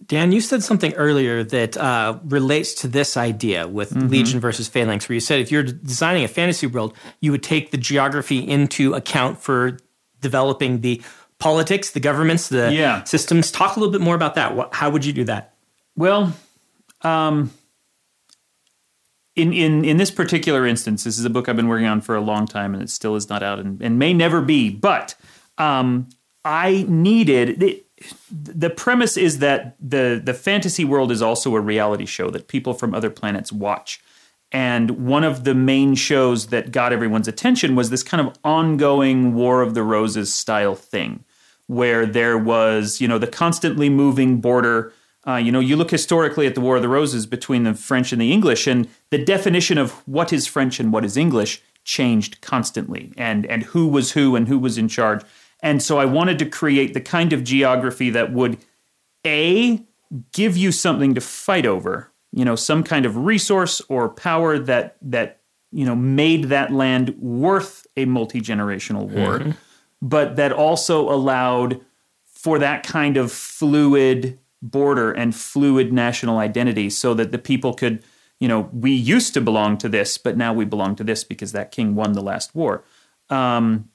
Dan, 0.06 0.32
you 0.32 0.40
said 0.40 0.62
something 0.62 0.94
earlier 0.94 1.44
that 1.44 1.76
uh, 1.76 2.18
relates 2.24 2.74
to 2.74 2.88
this 2.88 3.16
idea 3.16 3.68
with 3.68 3.90
mm-hmm. 3.90 4.08
Legion 4.08 4.40
versus 4.40 4.68
Phalanx, 4.68 5.08
where 5.08 5.14
you 5.14 5.20
said 5.20 5.40
if 5.40 5.52
you're 5.52 5.62
designing 5.62 6.24
a 6.24 6.28
fantasy 6.28 6.66
world, 6.66 6.94
you 7.20 7.30
would 7.30 7.42
take 7.42 7.70
the 7.70 7.76
geography 7.76 8.38
into 8.38 8.94
account 8.94 9.38
for 9.38 9.78
developing 10.20 10.80
the 10.80 11.02
politics, 11.38 11.90
the 11.90 12.00
governments, 12.00 12.48
the 12.48 12.72
yeah. 12.72 13.04
systems. 13.04 13.50
Talk 13.50 13.76
a 13.76 13.80
little 13.80 13.92
bit 13.92 14.00
more 14.00 14.14
about 14.14 14.34
that. 14.36 14.56
What, 14.56 14.74
how 14.74 14.90
would 14.90 15.04
you 15.04 15.12
do 15.12 15.24
that? 15.24 15.54
Well, 15.96 16.32
um, 17.02 17.50
in, 19.36 19.52
in 19.52 19.84
in 19.84 19.96
this 19.96 20.10
particular 20.10 20.66
instance, 20.66 21.04
this 21.04 21.18
is 21.18 21.24
a 21.24 21.30
book 21.30 21.48
I've 21.48 21.56
been 21.56 21.68
working 21.68 21.86
on 21.86 22.00
for 22.00 22.16
a 22.16 22.20
long 22.20 22.46
time, 22.46 22.74
and 22.74 22.82
it 22.82 22.90
still 22.90 23.14
is 23.14 23.28
not 23.28 23.42
out, 23.42 23.58
and, 23.58 23.80
and 23.82 23.98
may 23.98 24.12
never 24.12 24.40
be. 24.40 24.70
But 24.70 25.14
um, 25.58 26.08
I 26.44 26.84
needed 26.88 27.62
it, 27.62 27.86
the 28.30 28.70
premise 28.70 29.16
is 29.16 29.38
that 29.38 29.76
the 29.80 30.20
the 30.22 30.34
fantasy 30.34 30.84
world 30.84 31.10
is 31.10 31.22
also 31.22 31.54
a 31.54 31.60
reality 31.60 32.06
show 32.06 32.30
that 32.30 32.48
people 32.48 32.74
from 32.74 32.94
other 32.94 33.10
planets 33.10 33.52
watch. 33.52 34.00
And 34.50 35.06
one 35.06 35.24
of 35.24 35.44
the 35.44 35.54
main 35.54 35.94
shows 35.94 36.46
that 36.46 36.72
got 36.72 36.92
everyone's 36.92 37.28
attention 37.28 37.76
was 37.76 37.90
this 37.90 38.02
kind 38.02 38.26
of 38.26 38.34
ongoing 38.44 39.34
War 39.34 39.60
of 39.60 39.74
the 39.74 39.82
Roses 39.82 40.32
style 40.32 40.74
thing, 40.74 41.24
where 41.66 42.06
there 42.06 42.38
was, 42.38 42.98
you 42.98 43.08
know, 43.08 43.18
the 43.18 43.26
constantly 43.26 43.90
moving 43.90 44.40
border 44.40 44.92
uh, 45.28 45.36
you 45.36 45.52
know, 45.52 45.60
you 45.60 45.76
look 45.76 45.90
historically 45.90 46.46
at 46.46 46.54
the 46.54 46.60
War 46.60 46.76
of 46.76 46.82
the 46.82 46.88
Roses 46.88 47.26
between 47.26 47.64
the 47.64 47.74
French 47.74 48.12
and 48.12 48.20
the 48.20 48.32
English, 48.32 48.66
and 48.66 48.88
the 49.10 49.22
definition 49.22 49.76
of 49.76 49.92
what 50.08 50.32
is 50.32 50.46
French 50.46 50.80
and 50.80 50.90
what 50.90 51.04
is 51.04 51.18
English 51.18 51.60
changed 51.84 52.40
constantly, 52.40 53.12
and 53.16 53.44
and 53.46 53.64
who 53.64 53.86
was 53.88 54.12
who 54.12 54.36
and 54.36 54.48
who 54.48 54.58
was 54.58 54.78
in 54.78 54.88
charge. 54.88 55.22
And 55.60 55.82
so 55.82 55.98
I 55.98 56.04
wanted 56.04 56.38
to 56.40 56.46
create 56.46 56.94
the 56.94 57.00
kind 57.00 57.32
of 57.32 57.44
geography 57.44 58.10
that 58.10 58.32
would 58.32 58.58
a 59.26 59.84
give 60.32 60.56
you 60.56 60.72
something 60.72 61.14
to 61.14 61.20
fight 61.20 61.66
over, 61.66 62.10
you 62.32 62.44
know, 62.44 62.56
some 62.56 62.82
kind 62.82 63.04
of 63.04 63.16
resource 63.16 63.80
or 63.88 64.08
power 64.08 64.58
that 64.58 64.96
that 65.02 65.40
you 65.70 65.84
know 65.84 65.96
made 65.96 66.44
that 66.44 66.72
land 66.72 67.16
worth 67.18 67.86
a 67.96 68.04
multi 68.04 68.40
generational 68.40 69.08
war, 69.08 69.40
mm-hmm. 69.40 69.50
but 70.00 70.36
that 70.36 70.52
also 70.52 71.10
allowed 71.10 71.80
for 72.24 72.58
that 72.58 72.84
kind 72.84 73.16
of 73.16 73.32
fluid 73.32 74.38
border 74.62 75.12
and 75.12 75.34
fluid 75.34 75.92
national 75.92 76.38
identity 76.38 76.90
so 76.90 77.14
that 77.14 77.32
the 77.32 77.38
people 77.38 77.74
could, 77.74 78.02
you 78.40 78.48
know, 78.48 78.68
we 78.72 78.92
used 78.92 79.34
to 79.34 79.40
belong 79.40 79.76
to 79.78 79.88
this, 79.88 80.18
but 80.18 80.36
now 80.36 80.52
we 80.52 80.64
belong 80.64 80.96
to 80.96 81.04
this 81.04 81.24
because 81.24 81.52
that 81.52 81.70
king 81.70 81.94
won 81.94 82.12
the 82.12 82.22
last 82.22 82.54
war. 82.54 82.84
Um, 83.30 83.88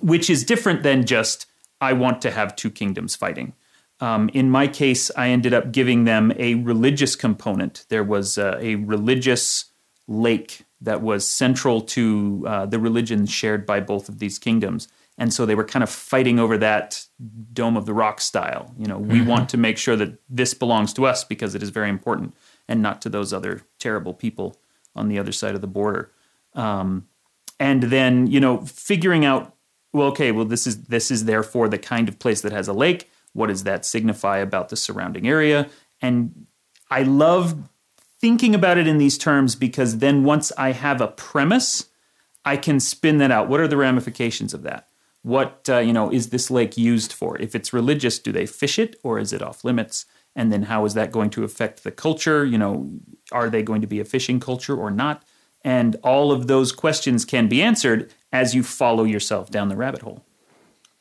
which 0.00 0.30
is 0.30 0.44
different 0.44 0.82
than 0.82 1.04
just, 1.04 1.46
I 1.80 1.92
want 1.92 2.22
to 2.22 2.30
have 2.30 2.56
two 2.56 2.70
kingdoms 2.70 3.16
fighting. 3.16 3.54
Um, 4.00 4.30
in 4.32 4.50
my 4.50 4.66
case, 4.66 5.10
I 5.16 5.28
ended 5.28 5.52
up 5.52 5.72
giving 5.72 6.04
them 6.04 6.32
a 6.36 6.54
religious 6.54 7.16
component. 7.16 7.84
There 7.88 8.04
was 8.04 8.38
uh, 8.38 8.58
a 8.60 8.76
religious 8.76 9.66
lake 10.08 10.64
that 10.80 11.02
was 11.02 11.28
central 11.28 11.80
to 11.82 12.44
uh, 12.46 12.66
the 12.66 12.78
religion 12.78 13.26
shared 13.26 13.66
by 13.66 13.80
both 13.80 14.08
of 14.08 14.18
these 14.18 14.38
kingdoms 14.38 14.88
and 15.20 15.34
so 15.34 15.44
they 15.44 15.54
were 15.54 15.64
kind 15.64 15.82
of 15.82 15.90
fighting 15.90 16.38
over 16.38 16.56
that 16.56 17.04
dome 17.52 17.76
of 17.76 17.86
the 17.86 17.92
rock 17.92 18.20
style 18.20 18.74
you 18.76 18.86
know 18.86 18.98
we 18.98 19.18
mm-hmm. 19.18 19.28
want 19.28 19.48
to 19.48 19.56
make 19.56 19.78
sure 19.78 19.94
that 19.94 20.18
this 20.28 20.54
belongs 20.54 20.92
to 20.92 21.06
us 21.06 21.22
because 21.22 21.54
it 21.54 21.62
is 21.62 21.70
very 21.70 21.88
important 21.88 22.34
and 22.66 22.82
not 22.82 23.00
to 23.02 23.08
those 23.08 23.32
other 23.32 23.62
terrible 23.78 24.14
people 24.14 24.56
on 24.96 25.08
the 25.08 25.18
other 25.18 25.32
side 25.32 25.54
of 25.54 25.60
the 25.60 25.66
border 25.66 26.10
um, 26.54 27.06
and 27.60 27.84
then 27.84 28.26
you 28.26 28.40
know 28.40 28.62
figuring 28.62 29.24
out 29.24 29.54
well 29.92 30.08
okay 30.08 30.32
well 30.32 30.44
this 30.44 30.66
is 30.66 30.84
this 30.84 31.10
is 31.10 31.24
therefore 31.24 31.68
the 31.68 31.78
kind 31.78 32.08
of 32.08 32.18
place 32.18 32.40
that 32.40 32.52
has 32.52 32.68
a 32.68 32.72
lake 32.72 33.10
what 33.32 33.46
does 33.46 33.64
that 33.64 33.84
signify 33.84 34.38
about 34.38 34.68
the 34.68 34.76
surrounding 34.76 35.28
area 35.28 35.68
and 36.00 36.46
i 36.90 37.02
love 37.02 37.56
thinking 38.20 38.54
about 38.54 38.78
it 38.78 38.86
in 38.86 38.98
these 38.98 39.16
terms 39.16 39.56
because 39.56 39.98
then 39.98 40.24
once 40.24 40.52
I 40.56 40.72
have 40.72 41.00
a 41.00 41.08
premise, 41.08 41.86
I 42.44 42.56
can 42.56 42.78
spin 42.78 43.18
that 43.18 43.30
out. 43.30 43.48
What 43.48 43.60
are 43.60 43.68
the 43.68 43.76
ramifications 43.76 44.52
of 44.52 44.62
that? 44.62 44.88
What 45.22 45.68
uh, 45.68 45.78
you 45.78 45.92
know 45.92 46.10
is 46.10 46.30
this 46.30 46.50
lake 46.50 46.76
used 46.76 47.12
for? 47.12 47.38
If 47.38 47.54
it's 47.54 47.72
religious, 47.72 48.18
do 48.18 48.32
they 48.32 48.46
fish 48.46 48.78
it 48.78 48.96
or 49.02 49.18
is 49.18 49.32
it 49.32 49.42
off 49.42 49.64
limits? 49.64 50.06
And 50.36 50.52
then 50.52 50.64
how 50.64 50.84
is 50.84 50.94
that 50.94 51.10
going 51.10 51.30
to 51.30 51.44
affect 51.44 51.82
the 51.82 51.90
culture? 51.90 52.44
You 52.44 52.56
know, 52.56 52.90
are 53.32 53.50
they 53.50 53.62
going 53.62 53.80
to 53.80 53.86
be 53.86 54.00
a 54.00 54.04
fishing 54.04 54.40
culture 54.40 54.76
or 54.76 54.90
not? 54.90 55.24
And 55.62 55.96
all 56.02 56.32
of 56.32 56.46
those 56.46 56.72
questions 56.72 57.24
can 57.24 57.48
be 57.48 57.62
answered 57.62 58.12
as 58.32 58.54
you 58.54 58.62
follow 58.62 59.04
yourself 59.04 59.50
down 59.50 59.68
the 59.68 59.76
rabbit 59.76 60.02
hole. 60.02 60.24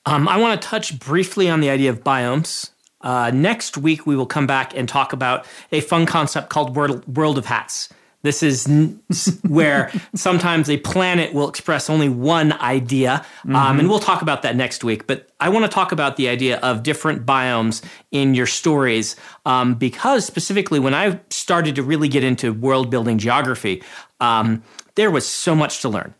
Um, 0.05 0.27
I 0.27 0.37
want 0.37 0.61
to 0.61 0.67
touch 0.67 0.97
briefly 0.99 1.49
on 1.49 1.59
the 1.59 1.69
idea 1.69 1.89
of 1.89 2.03
biomes. 2.03 2.71
Uh, 3.01 3.31
next 3.33 3.77
week, 3.77 4.05
we 4.05 4.15
will 4.15 4.25
come 4.25 4.47
back 4.47 4.75
and 4.75 4.89
talk 4.89 5.13
about 5.13 5.45
a 5.71 5.81
fun 5.81 6.05
concept 6.05 6.49
called 6.49 6.75
World, 6.75 7.15
World 7.15 7.37
of 7.37 7.45
Hats. 7.45 7.89
This 8.21 8.43
is 8.43 8.67
n- 8.67 8.99
where 9.47 9.91
sometimes 10.15 10.69
a 10.69 10.77
planet 10.77 11.33
will 11.33 11.47
express 11.47 11.89
only 11.89 12.09
one 12.09 12.51
idea. 12.53 13.25
Um, 13.45 13.51
mm-hmm. 13.51 13.79
and 13.79 13.89
we'll 13.89 13.99
talk 13.99 14.21
about 14.21 14.41
that 14.41 14.57
next 14.57 14.83
week. 14.83 15.07
But 15.07 15.29
I 15.39 15.47
want 15.47 15.63
to 15.63 15.69
talk 15.69 15.93
about 15.93 16.17
the 16.17 16.27
idea 16.27 16.57
of 16.57 16.83
different 16.83 17.25
biomes 17.25 17.81
in 18.11 18.33
your 18.33 18.47
stories 18.47 19.15
um, 19.45 19.75
because, 19.75 20.25
specifically, 20.25 20.79
when 20.79 20.93
I 20.93 21.21
started 21.29 21.75
to 21.75 21.83
really 21.83 22.09
get 22.09 22.25
into 22.25 22.51
world 22.51 22.89
building 22.89 23.19
geography, 23.19 23.81
um, 24.19 24.63
there 24.95 25.11
was 25.11 25.27
so 25.27 25.55
much 25.55 25.81
to 25.81 25.89
learn 25.89 26.13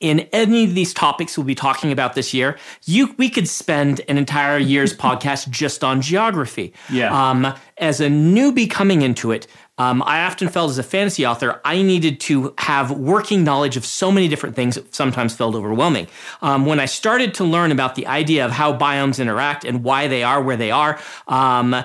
in 0.00 0.20
any 0.32 0.64
of 0.64 0.74
these 0.74 0.94
topics 0.94 1.36
we'll 1.36 1.44
be 1.44 1.54
talking 1.54 1.90
about 1.90 2.14
this 2.14 2.32
year, 2.32 2.56
you 2.84 3.14
we 3.18 3.28
could 3.28 3.48
spend 3.48 4.00
an 4.08 4.16
entire 4.16 4.58
year's 4.58 4.96
podcast 4.96 5.50
just 5.50 5.82
on 5.82 6.00
geography. 6.00 6.72
Yeah. 6.90 7.30
Um, 7.30 7.54
as 7.78 8.00
a 8.00 8.08
newbie 8.08 8.70
coming 8.70 9.02
into 9.02 9.32
it, 9.32 9.46
um, 9.78 10.02
I 10.02 10.24
often 10.24 10.48
felt 10.48 10.70
as 10.70 10.78
a 10.78 10.82
fantasy 10.82 11.24
author, 11.24 11.60
I 11.64 11.82
needed 11.82 12.18
to 12.22 12.52
have 12.58 12.90
working 12.90 13.44
knowledge 13.44 13.76
of 13.76 13.84
so 13.84 14.10
many 14.10 14.26
different 14.26 14.56
things 14.56 14.74
that 14.74 14.92
sometimes 14.92 15.36
felt 15.36 15.54
overwhelming. 15.54 16.08
Um, 16.42 16.66
when 16.66 16.80
I 16.80 16.86
started 16.86 17.34
to 17.34 17.44
learn 17.44 17.70
about 17.70 17.94
the 17.94 18.08
idea 18.08 18.44
of 18.44 18.50
how 18.50 18.76
biomes 18.76 19.20
interact 19.20 19.64
and 19.64 19.84
why 19.84 20.08
they 20.08 20.24
are 20.24 20.42
where 20.42 20.56
they 20.56 20.72
are, 20.72 20.98
um, 21.28 21.84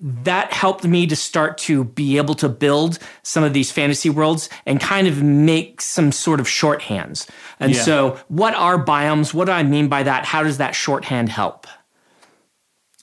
that 0.00 0.52
helped 0.52 0.84
me 0.84 1.06
to 1.06 1.16
start 1.16 1.56
to 1.56 1.84
be 1.84 2.16
able 2.16 2.34
to 2.34 2.48
build 2.48 2.98
some 3.22 3.44
of 3.44 3.52
these 3.52 3.70
fantasy 3.70 4.10
worlds 4.10 4.48
and 4.66 4.80
kind 4.80 5.06
of 5.06 5.22
make 5.22 5.80
some 5.80 6.10
sort 6.10 6.40
of 6.40 6.46
shorthands. 6.46 7.28
And 7.60 7.74
yeah. 7.74 7.82
so, 7.82 8.20
what 8.28 8.54
are 8.54 8.84
biomes? 8.84 9.32
What 9.32 9.44
do 9.46 9.52
I 9.52 9.62
mean 9.62 9.88
by 9.88 10.02
that? 10.02 10.24
How 10.24 10.42
does 10.42 10.58
that 10.58 10.74
shorthand 10.74 11.28
help? 11.28 11.66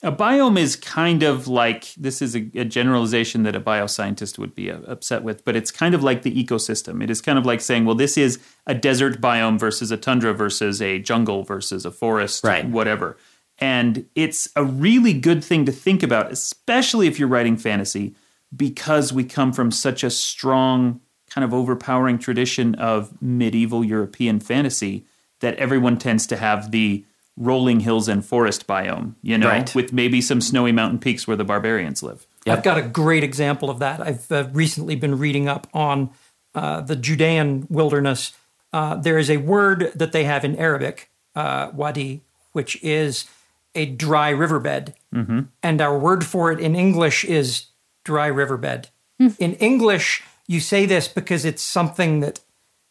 A 0.04 0.10
biome 0.10 0.58
is 0.58 0.74
kind 0.74 1.22
of 1.22 1.46
like 1.46 1.94
this 1.94 2.20
is 2.20 2.34
a, 2.34 2.50
a 2.54 2.64
generalization 2.64 3.44
that 3.44 3.54
a 3.54 3.60
bioscientist 3.60 4.36
would 4.36 4.52
be 4.52 4.68
uh, 4.70 4.80
upset 4.80 5.22
with, 5.22 5.44
but 5.44 5.54
it's 5.54 5.70
kind 5.70 5.94
of 5.94 6.02
like 6.02 6.22
the 6.22 6.44
ecosystem. 6.44 7.02
It 7.04 7.08
is 7.08 7.20
kind 7.20 7.38
of 7.38 7.46
like 7.46 7.60
saying, 7.60 7.84
well, 7.84 7.94
this 7.94 8.18
is 8.18 8.40
a 8.66 8.74
desert 8.74 9.20
biome 9.20 9.60
versus 9.60 9.92
a 9.92 9.96
tundra 9.96 10.34
versus 10.34 10.82
a 10.82 10.98
jungle 10.98 11.44
versus 11.44 11.86
a 11.86 11.92
forest, 11.92 12.42
right. 12.42 12.66
whatever. 12.66 13.16
And 13.62 14.06
it's 14.16 14.48
a 14.56 14.64
really 14.64 15.12
good 15.12 15.44
thing 15.44 15.66
to 15.66 15.72
think 15.72 16.02
about, 16.02 16.32
especially 16.32 17.06
if 17.06 17.20
you're 17.20 17.28
writing 17.28 17.56
fantasy, 17.56 18.16
because 18.54 19.12
we 19.12 19.22
come 19.22 19.52
from 19.52 19.70
such 19.70 20.02
a 20.02 20.10
strong, 20.10 21.00
kind 21.30 21.44
of 21.44 21.54
overpowering 21.54 22.18
tradition 22.18 22.74
of 22.74 23.22
medieval 23.22 23.84
European 23.84 24.40
fantasy 24.40 25.04
that 25.38 25.54
everyone 25.58 25.96
tends 25.96 26.26
to 26.26 26.36
have 26.36 26.72
the 26.72 27.04
rolling 27.36 27.78
hills 27.78 28.08
and 28.08 28.24
forest 28.24 28.66
biome, 28.66 29.14
you 29.22 29.38
know, 29.38 29.48
right. 29.48 29.72
with 29.76 29.92
maybe 29.92 30.20
some 30.20 30.40
snowy 30.40 30.72
mountain 30.72 30.98
peaks 30.98 31.28
where 31.28 31.36
the 31.36 31.44
barbarians 31.44 32.02
live. 32.02 32.26
Yep. 32.44 32.58
I've 32.58 32.64
got 32.64 32.78
a 32.78 32.82
great 32.82 33.22
example 33.22 33.70
of 33.70 33.78
that. 33.78 34.00
I've 34.00 34.30
uh, 34.32 34.48
recently 34.52 34.96
been 34.96 35.18
reading 35.18 35.48
up 35.48 35.68
on 35.72 36.10
uh, 36.52 36.80
the 36.80 36.96
Judean 36.96 37.68
wilderness. 37.70 38.32
Uh, 38.72 38.96
there 38.96 39.18
is 39.18 39.30
a 39.30 39.36
word 39.36 39.92
that 39.94 40.10
they 40.10 40.24
have 40.24 40.44
in 40.44 40.56
Arabic, 40.56 41.10
uh, 41.36 41.70
wadi, 41.72 42.22
which 42.50 42.82
is 42.82 43.26
a 43.74 43.86
dry 43.86 44.30
riverbed. 44.30 44.94
Mm-hmm. 45.14 45.40
And 45.62 45.80
our 45.80 45.98
word 45.98 46.24
for 46.24 46.52
it 46.52 46.60
in 46.60 46.76
English 46.76 47.24
is 47.24 47.66
dry 48.04 48.26
riverbed. 48.26 48.88
Mm. 49.20 49.36
In 49.38 49.54
English, 49.54 50.22
you 50.46 50.60
say 50.60 50.86
this 50.86 51.08
because 51.08 51.44
it's 51.44 51.62
something 51.62 52.20
that 52.20 52.40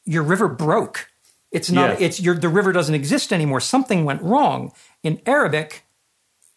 your 0.05 0.23
river 0.23 0.47
broke. 0.47 1.10
It's 1.51 1.69
not, 1.69 1.99
yeah. 1.99 2.05
it's 2.05 2.19
your, 2.19 2.36
the 2.36 2.49
river 2.49 2.71
doesn't 2.71 2.95
exist 2.95 3.34
anymore. 3.34 3.60
Something 3.60 4.05
went 4.05 4.21
wrong. 4.21 4.71
In 5.03 5.21
Arabic, 5.25 5.84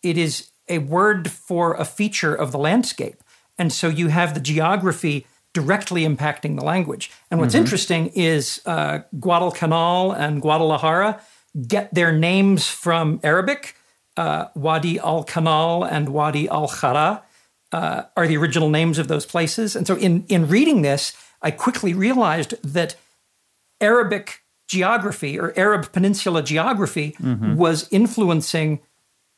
it 0.02 0.16
is 0.16 0.50
a 0.68 0.78
word 0.78 1.30
for 1.30 1.74
a 1.74 1.84
feature 1.84 2.34
of 2.34 2.52
the 2.52 2.58
landscape. 2.58 3.22
And 3.58 3.72
so 3.72 3.88
you 3.88 4.08
have 4.08 4.34
the 4.34 4.40
geography 4.40 5.26
directly 5.52 6.02
impacting 6.02 6.58
the 6.58 6.64
language. 6.64 7.10
And 7.30 7.40
what's 7.40 7.54
mm-hmm. 7.54 7.62
interesting 7.62 8.06
is 8.08 8.60
uh, 8.66 9.00
Guadalcanal 9.18 10.12
and 10.12 10.40
Guadalajara 10.40 11.20
get 11.68 11.94
their 11.94 12.12
names 12.12 12.66
from 12.66 13.20
Arabic 13.22 13.76
uh, 14.16 14.46
Wadi 14.54 14.98
al 14.98 15.24
Kanal 15.24 15.84
and 15.90 16.08
Wadi 16.08 16.48
al 16.48 16.68
Khara 16.68 17.22
uh, 17.72 18.02
are 18.16 18.26
the 18.26 18.36
original 18.36 18.70
names 18.70 18.98
of 18.98 19.08
those 19.08 19.26
places. 19.26 19.74
And 19.74 19.86
so, 19.86 19.96
in, 19.96 20.24
in 20.28 20.48
reading 20.48 20.82
this, 20.82 21.16
I 21.42 21.50
quickly 21.50 21.92
realized 21.94 22.54
that 22.62 22.96
Arabic 23.80 24.42
geography 24.68 25.38
or 25.38 25.52
Arab 25.56 25.92
Peninsula 25.92 26.42
geography 26.42 27.16
mm-hmm. 27.20 27.56
was 27.56 27.88
influencing 27.90 28.80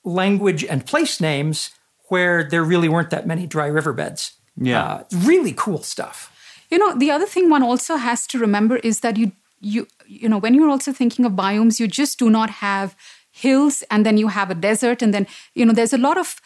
language 0.05 0.65
and 0.65 0.87
place 0.87 1.21
names 1.21 1.71
where 2.09 2.45
there 2.45 2.62
really 2.62 2.89
weren't 2.89 3.11
that 3.11 3.27
many 3.27 3.47
dry 3.47 3.67
riverbeds. 3.67 4.35
Yeah. 4.57 4.85
Uh, 4.85 5.05
really 5.17 5.53
cool 5.57 5.83
stuff. 5.83 6.33
You 6.71 6.79
know, 6.79 6.95
the 6.95 7.11
other 7.11 7.27
thing 7.27 7.51
one 7.51 7.62
also 7.62 7.97
has 7.97 8.27
to 8.29 8.39
remember 8.39 8.77
is 8.77 9.01
that 9.01 9.17
you 9.17 9.33
you 9.61 9.87
you 10.07 10.29
know 10.29 10.39
when 10.39 10.55
you're 10.55 10.69
also 10.69 10.93
thinking 10.93 11.25
of 11.25 11.33
biomes 11.33 11.81
you 11.81 11.89
just 11.89 12.19
do 12.19 12.29
not 12.29 12.51
have 12.51 12.95
hills 13.37 13.85
and 13.90 14.07
then 14.07 14.16
you 14.16 14.29
have 14.29 14.51
a 14.51 14.55
desert 14.55 15.03
and 15.03 15.12
then 15.12 15.27
you 15.55 15.64
know 15.66 15.75
there's 15.75 15.92
a 15.92 15.99
lot 15.99 16.16
of 16.16 16.40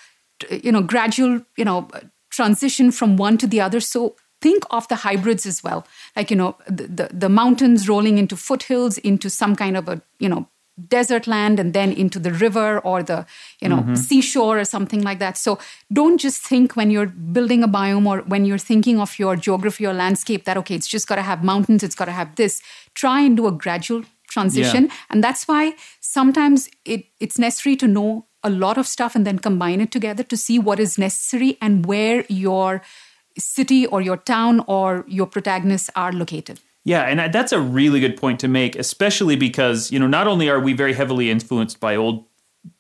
you 0.50 0.72
know 0.72 0.82
gradual 0.82 1.40
you 1.56 1.64
know 1.64 1.88
transition 2.30 2.90
from 2.90 3.16
one 3.16 3.36
to 3.38 3.46
the 3.46 3.60
other. 3.60 3.80
So 3.80 4.16
think 4.40 4.64
of 4.70 4.88
the 4.88 4.96
hybrids 4.96 5.46
as 5.46 5.62
well. 5.62 5.86
Like 6.16 6.30
you 6.30 6.36
know 6.36 6.56
the, 6.66 6.86
the, 6.86 7.10
the 7.12 7.28
mountains 7.28 7.88
rolling 7.88 8.18
into 8.18 8.36
foothills 8.36 8.98
into 8.98 9.30
some 9.30 9.54
kind 9.54 9.76
of 9.76 9.88
a 9.88 10.02
you 10.18 10.28
know 10.28 10.48
desert 10.88 11.26
land 11.26 11.60
and 11.60 11.74
then 11.74 11.92
into 11.92 12.18
the 12.18 12.32
river 12.32 12.78
or 12.78 13.02
the 13.02 13.26
you 13.60 13.68
know 13.68 13.80
mm-hmm. 13.80 13.94
seashore 13.94 14.58
or 14.58 14.64
something 14.64 15.02
like 15.02 15.18
that. 15.18 15.36
So 15.36 15.58
don't 15.92 16.18
just 16.18 16.42
think 16.42 16.74
when 16.74 16.90
you're 16.90 17.06
building 17.06 17.62
a 17.62 17.68
biome 17.68 18.06
or 18.06 18.22
when 18.22 18.44
you're 18.44 18.58
thinking 18.58 18.98
of 18.98 19.18
your 19.18 19.36
geography 19.36 19.86
or 19.86 19.92
landscape 19.92 20.44
that 20.44 20.56
okay 20.56 20.74
it's 20.74 20.88
just 20.88 21.06
got 21.06 21.16
to 21.16 21.22
have 21.22 21.44
mountains 21.44 21.82
it's 21.82 21.94
got 21.94 22.06
to 22.06 22.12
have 22.12 22.34
this. 22.36 22.62
Try 22.94 23.20
and 23.20 23.36
do 23.36 23.46
a 23.46 23.52
gradual 23.52 24.04
transition 24.30 24.84
yeah. 24.86 24.92
and 25.10 25.22
that's 25.22 25.46
why 25.46 25.74
sometimes 26.00 26.68
it, 26.84 27.04
it's 27.18 27.38
necessary 27.38 27.76
to 27.76 27.86
know 27.86 28.26
a 28.42 28.50
lot 28.50 28.78
of 28.78 28.86
stuff 28.86 29.14
and 29.14 29.26
then 29.26 29.38
combine 29.38 29.80
it 29.80 29.90
together 29.90 30.22
to 30.22 30.36
see 30.36 30.58
what 30.58 30.80
is 30.80 30.96
necessary 30.96 31.58
and 31.60 31.84
where 31.84 32.24
your 32.28 32.80
city 33.38 33.86
or 33.86 34.00
your 34.00 34.16
town 34.16 34.64
or 34.66 35.04
your 35.08 35.26
protagonists 35.26 35.90
are 35.94 36.12
located 36.12 36.60
yeah, 36.84 37.02
and 37.02 37.32
that's 37.32 37.52
a 37.52 37.60
really 37.60 38.00
good 38.00 38.16
point 38.16 38.40
to 38.40 38.48
make, 38.48 38.74
especially 38.74 39.36
because, 39.36 39.92
you 39.92 39.98
know, 39.98 40.06
not 40.06 40.26
only 40.26 40.48
are 40.48 40.58
we 40.58 40.72
very 40.72 40.94
heavily 40.94 41.30
influenced 41.30 41.78
by 41.78 41.94
old 41.94 42.24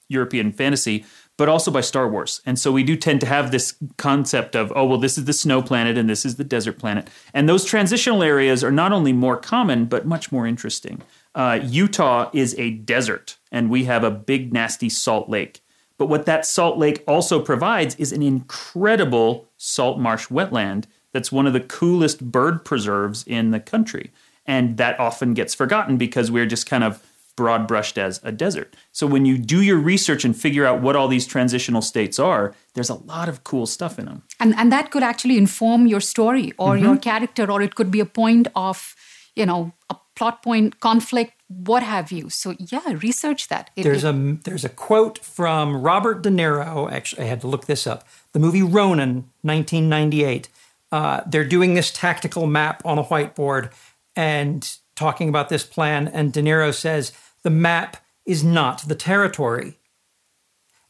European 0.08 0.52
fantasy, 0.52 1.04
but 1.36 1.48
also 1.48 1.70
by 1.70 1.80
Star 1.80 2.08
Wars. 2.08 2.42
And 2.44 2.58
so 2.58 2.72
we 2.72 2.82
do 2.82 2.96
tend 2.96 3.20
to 3.20 3.26
have 3.26 3.50
this 3.50 3.74
concept 3.96 4.54
of, 4.54 4.72
oh, 4.76 4.84
well, 4.84 4.98
this 4.98 5.16
is 5.16 5.24
the 5.24 5.32
snow 5.32 5.62
planet 5.62 5.96
and 5.96 6.08
this 6.08 6.26
is 6.26 6.36
the 6.36 6.44
desert 6.44 6.78
planet. 6.78 7.08
And 7.32 7.48
those 7.48 7.64
transitional 7.64 8.22
areas 8.22 8.62
are 8.62 8.72
not 8.72 8.92
only 8.92 9.12
more 9.12 9.36
common, 9.36 9.86
but 9.86 10.06
much 10.06 10.30
more 10.30 10.46
interesting. 10.46 11.00
Uh, 11.34 11.60
Utah 11.62 12.30
is 12.32 12.54
a 12.58 12.70
desert, 12.70 13.38
and 13.52 13.70
we 13.70 13.84
have 13.84 14.04
a 14.04 14.10
big, 14.10 14.52
nasty 14.52 14.88
salt 14.88 15.28
lake. 15.28 15.62
But 15.98 16.06
what 16.06 16.26
that 16.26 16.46
salt 16.46 16.78
lake 16.78 17.04
also 17.06 17.40
provides 17.40 17.94
is 17.96 18.10
an 18.12 18.22
incredible 18.22 19.50
salt 19.56 19.98
marsh 19.98 20.28
wetland 20.28 20.86
that's 21.12 21.30
one 21.30 21.46
of 21.46 21.52
the 21.52 21.60
coolest 21.60 22.30
bird 22.30 22.64
preserves 22.64 23.22
in 23.26 23.50
the 23.50 23.60
country. 23.60 24.10
And 24.46 24.76
that 24.78 24.98
often 24.98 25.34
gets 25.34 25.54
forgotten 25.54 25.96
because 25.98 26.30
we're 26.30 26.46
just 26.46 26.66
kind 26.66 26.84
of 26.84 27.04
broad 27.36 27.66
brushed 27.66 27.98
as 27.98 28.20
a 28.22 28.32
desert. 28.32 28.76
So 28.92 29.06
when 29.06 29.24
you 29.24 29.38
do 29.38 29.62
your 29.62 29.78
research 29.78 30.24
and 30.24 30.36
figure 30.36 30.66
out 30.66 30.82
what 30.82 30.96
all 30.96 31.08
these 31.08 31.26
transitional 31.26 31.82
states 31.82 32.18
are, 32.18 32.54
there's 32.74 32.90
a 32.90 32.94
lot 32.94 33.28
of 33.28 33.44
cool 33.44 33.66
stuff 33.66 33.98
in 33.98 34.06
them. 34.06 34.22
And 34.38 34.54
and 34.56 34.72
that 34.72 34.90
could 34.90 35.02
actually 35.02 35.38
inform 35.38 35.86
your 35.86 36.00
story 36.00 36.52
or 36.58 36.74
mm-hmm. 36.74 36.84
your 36.84 36.96
character 36.98 37.50
or 37.50 37.62
it 37.62 37.74
could 37.74 37.90
be 37.90 38.00
a 38.00 38.06
point 38.06 38.48
of, 38.54 38.94
you 39.34 39.46
know, 39.46 39.72
a 39.88 39.96
plot 40.20 40.42
point, 40.42 40.80
conflict, 40.80 41.32
what 41.48 41.82
have 41.82 42.12
you. 42.12 42.28
So 42.28 42.54
yeah, 42.58 42.82
research 43.02 43.48
that. 43.48 43.70
It, 43.74 43.84
there's 43.84 44.04
it, 44.04 44.14
a 44.14 44.38
there's 44.44 44.66
a 44.66 44.68
quote 44.68 45.18
from 45.24 45.80
Robert 45.80 46.20
De 46.22 46.28
Niro. 46.28 46.92
Actually, 46.92 47.22
I 47.22 47.28
had 47.28 47.40
to 47.40 47.46
look 47.46 47.64
this 47.64 47.86
up. 47.86 48.06
The 48.32 48.38
movie 48.38 48.62
Ronin, 48.62 49.30
1998. 49.40 50.50
Uh, 50.92 51.22
they're 51.26 51.46
doing 51.48 51.72
this 51.72 51.90
tactical 51.90 52.46
map 52.46 52.82
on 52.84 52.98
a 52.98 53.04
whiteboard 53.04 53.72
and 54.14 54.76
talking 54.94 55.30
about 55.30 55.48
this 55.48 55.64
plan. 55.64 56.06
And 56.06 56.34
De 56.34 56.42
Niro 56.42 56.74
says 56.74 57.12
the 57.42 57.48
map 57.48 57.96
is 58.26 58.44
not 58.44 58.82
the 58.82 58.94
territory. 58.94 59.78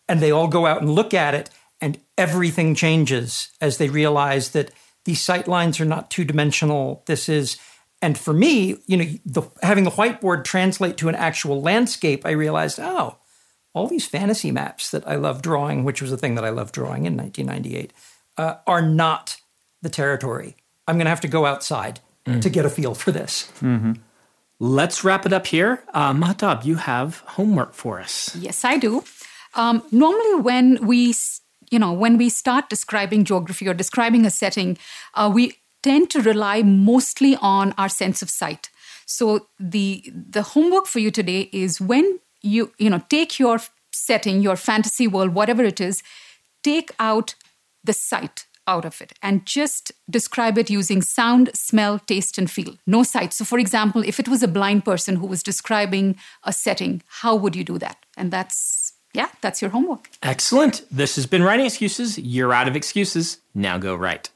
And 0.08 0.18
they 0.18 0.32
all 0.32 0.48
go 0.48 0.66
out 0.66 0.82
and 0.82 0.90
look 0.90 1.14
at 1.14 1.36
it, 1.36 1.50
and 1.80 2.00
everything 2.18 2.74
changes 2.74 3.50
as 3.60 3.78
they 3.78 3.88
realize 3.88 4.50
that 4.50 4.72
these 5.04 5.20
sight 5.20 5.46
lines 5.46 5.78
are 5.78 5.84
not 5.84 6.10
two 6.10 6.24
dimensional. 6.24 7.04
This 7.06 7.28
is, 7.28 7.58
and 8.02 8.16
for 8.16 8.32
me, 8.32 8.78
you 8.86 8.96
know, 8.96 9.04
the, 9.26 9.42
having 9.62 9.84
the 9.84 9.90
whiteboard 9.90 10.44
translate 10.44 10.96
to 10.98 11.08
an 11.08 11.14
actual 11.14 11.60
landscape, 11.60 12.24
I 12.24 12.30
realized, 12.30 12.78
oh, 12.80 13.18
all 13.74 13.86
these 13.86 14.06
fantasy 14.06 14.50
maps 14.50 14.90
that 14.90 15.06
I 15.06 15.16
love 15.16 15.42
drawing, 15.42 15.84
which 15.84 16.00
was 16.00 16.10
the 16.10 16.16
thing 16.16 16.34
that 16.34 16.44
I 16.44 16.50
loved 16.50 16.74
drawing 16.74 17.06
in 17.06 17.16
1998, 17.16 17.92
uh, 18.36 18.56
are 18.66 18.82
not 18.82 19.36
the 19.82 19.90
territory. 19.90 20.56
I'm 20.88 20.96
going 20.96 21.06
to 21.06 21.10
have 21.10 21.20
to 21.20 21.28
go 21.28 21.46
outside 21.46 22.00
mm. 22.26 22.40
to 22.40 22.50
get 22.50 22.64
a 22.64 22.70
feel 22.70 22.94
for 22.94 23.12
this. 23.12 23.50
Mm-hmm. 23.60 23.92
Let's 24.58 25.04
wrap 25.04 25.24
it 25.24 25.32
up 25.32 25.46
here. 25.46 25.82
Uh, 25.94 26.12
Mahtab, 26.12 26.64
you 26.64 26.76
have 26.76 27.20
homework 27.20 27.74
for 27.74 28.00
us. 28.00 28.34
Yes, 28.36 28.64
I 28.64 28.76
do. 28.76 29.04
Um, 29.54 29.82
normally, 29.90 30.42
when 30.42 30.86
we 30.86 31.14
you 31.70 31.78
know 31.78 31.92
when 31.92 32.18
we 32.18 32.28
start 32.28 32.68
describing 32.68 33.24
geography 33.24 33.66
or 33.66 33.74
describing 33.74 34.26
a 34.26 34.30
setting, 34.30 34.76
uh, 35.14 35.30
we 35.32 35.54
tend 35.82 36.10
to 36.10 36.20
rely 36.20 36.62
mostly 36.62 37.36
on 37.40 37.72
our 37.78 37.88
sense 37.88 38.22
of 38.22 38.30
sight. 38.30 38.70
So 39.06 39.48
the 39.58 40.12
the 40.14 40.42
homework 40.42 40.86
for 40.86 40.98
you 40.98 41.10
today 41.10 41.48
is 41.52 41.80
when 41.80 42.20
you 42.42 42.72
you 42.78 42.90
know 42.90 43.02
take 43.08 43.38
your 43.38 43.60
setting, 43.92 44.40
your 44.40 44.56
fantasy 44.56 45.06
world, 45.06 45.34
whatever 45.34 45.64
it 45.64 45.80
is, 45.80 46.02
take 46.62 46.90
out 46.98 47.34
the 47.82 47.92
sight 47.92 48.46
out 48.66 48.84
of 48.84 49.00
it 49.00 49.12
and 49.22 49.44
just 49.46 49.90
describe 50.08 50.56
it 50.56 50.70
using 50.70 51.02
sound, 51.02 51.50
smell, 51.54 51.98
taste, 51.98 52.38
and 52.38 52.50
feel. 52.50 52.76
No 52.86 53.02
sight. 53.02 53.32
So, 53.32 53.44
for 53.44 53.58
example, 53.58 54.02
if 54.04 54.20
it 54.20 54.28
was 54.28 54.42
a 54.42 54.48
blind 54.48 54.84
person 54.84 55.16
who 55.16 55.26
was 55.26 55.42
describing 55.42 56.16
a 56.44 56.52
setting, 56.52 57.02
how 57.20 57.34
would 57.34 57.56
you 57.56 57.64
do 57.64 57.78
that? 57.78 57.96
And 58.16 58.30
that's, 58.30 58.92
yeah, 59.12 59.28
that's 59.40 59.60
your 59.60 59.70
homework. 59.70 60.10
Excellent. 60.22 60.84
This 60.90 61.16
has 61.16 61.26
been 61.26 61.42
Writing 61.42 61.66
Excuses. 61.66 62.18
You're 62.18 62.52
out 62.52 62.68
of 62.68 62.76
excuses. 62.76 63.38
Now 63.54 63.78
go 63.78 63.94
write. 63.94 64.30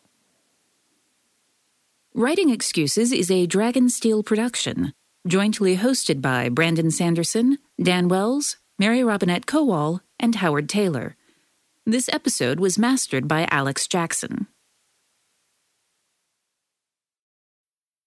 Writing 2.16 2.50
Excuses 2.50 3.10
is 3.10 3.28
a 3.28 3.44
Dragonsteel 3.44 4.24
production, 4.24 4.92
jointly 5.26 5.76
hosted 5.76 6.22
by 6.22 6.48
Brandon 6.48 6.88
Sanderson, 6.88 7.58
Dan 7.82 8.06
Wells, 8.06 8.56
Mary 8.78 9.02
Robinette 9.02 9.46
Kowal, 9.46 9.98
and 10.20 10.36
Howard 10.36 10.68
Taylor. 10.68 11.16
This 11.84 12.08
episode 12.12 12.60
was 12.60 12.78
mastered 12.78 13.26
by 13.26 13.48
Alex 13.50 13.88
Jackson. 13.88 14.46